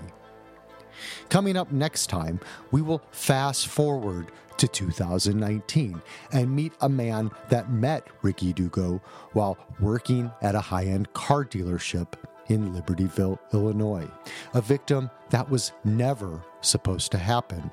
[1.28, 2.40] Coming up next time,
[2.70, 6.02] we will fast forward to 2019
[6.32, 9.00] and meet a man that met Ricky Dugo
[9.32, 12.12] while working at a high end car dealership
[12.48, 14.06] in Libertyville, Illinois.
[14.52, 17.70] A victim that was never supposed to happen,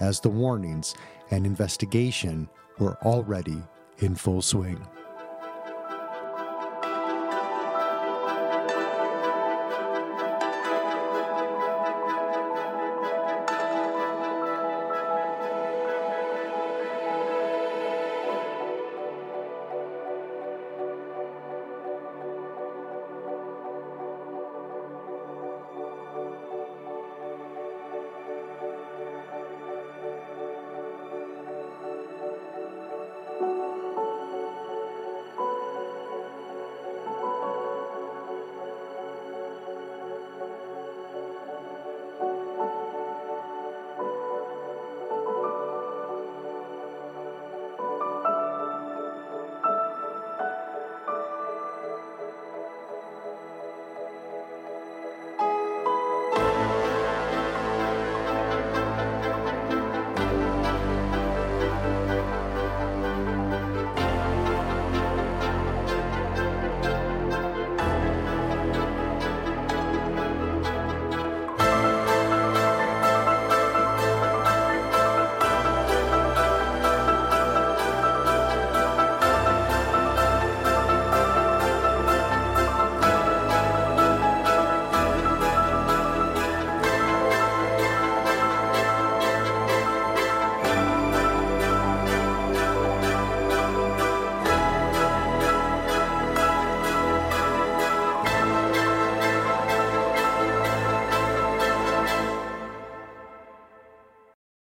[0.00, 0.94] as the warnings
[1.30, 2.46] and investigation
[2.78, 3.62] were already
[4.00, 4.86] in full swing.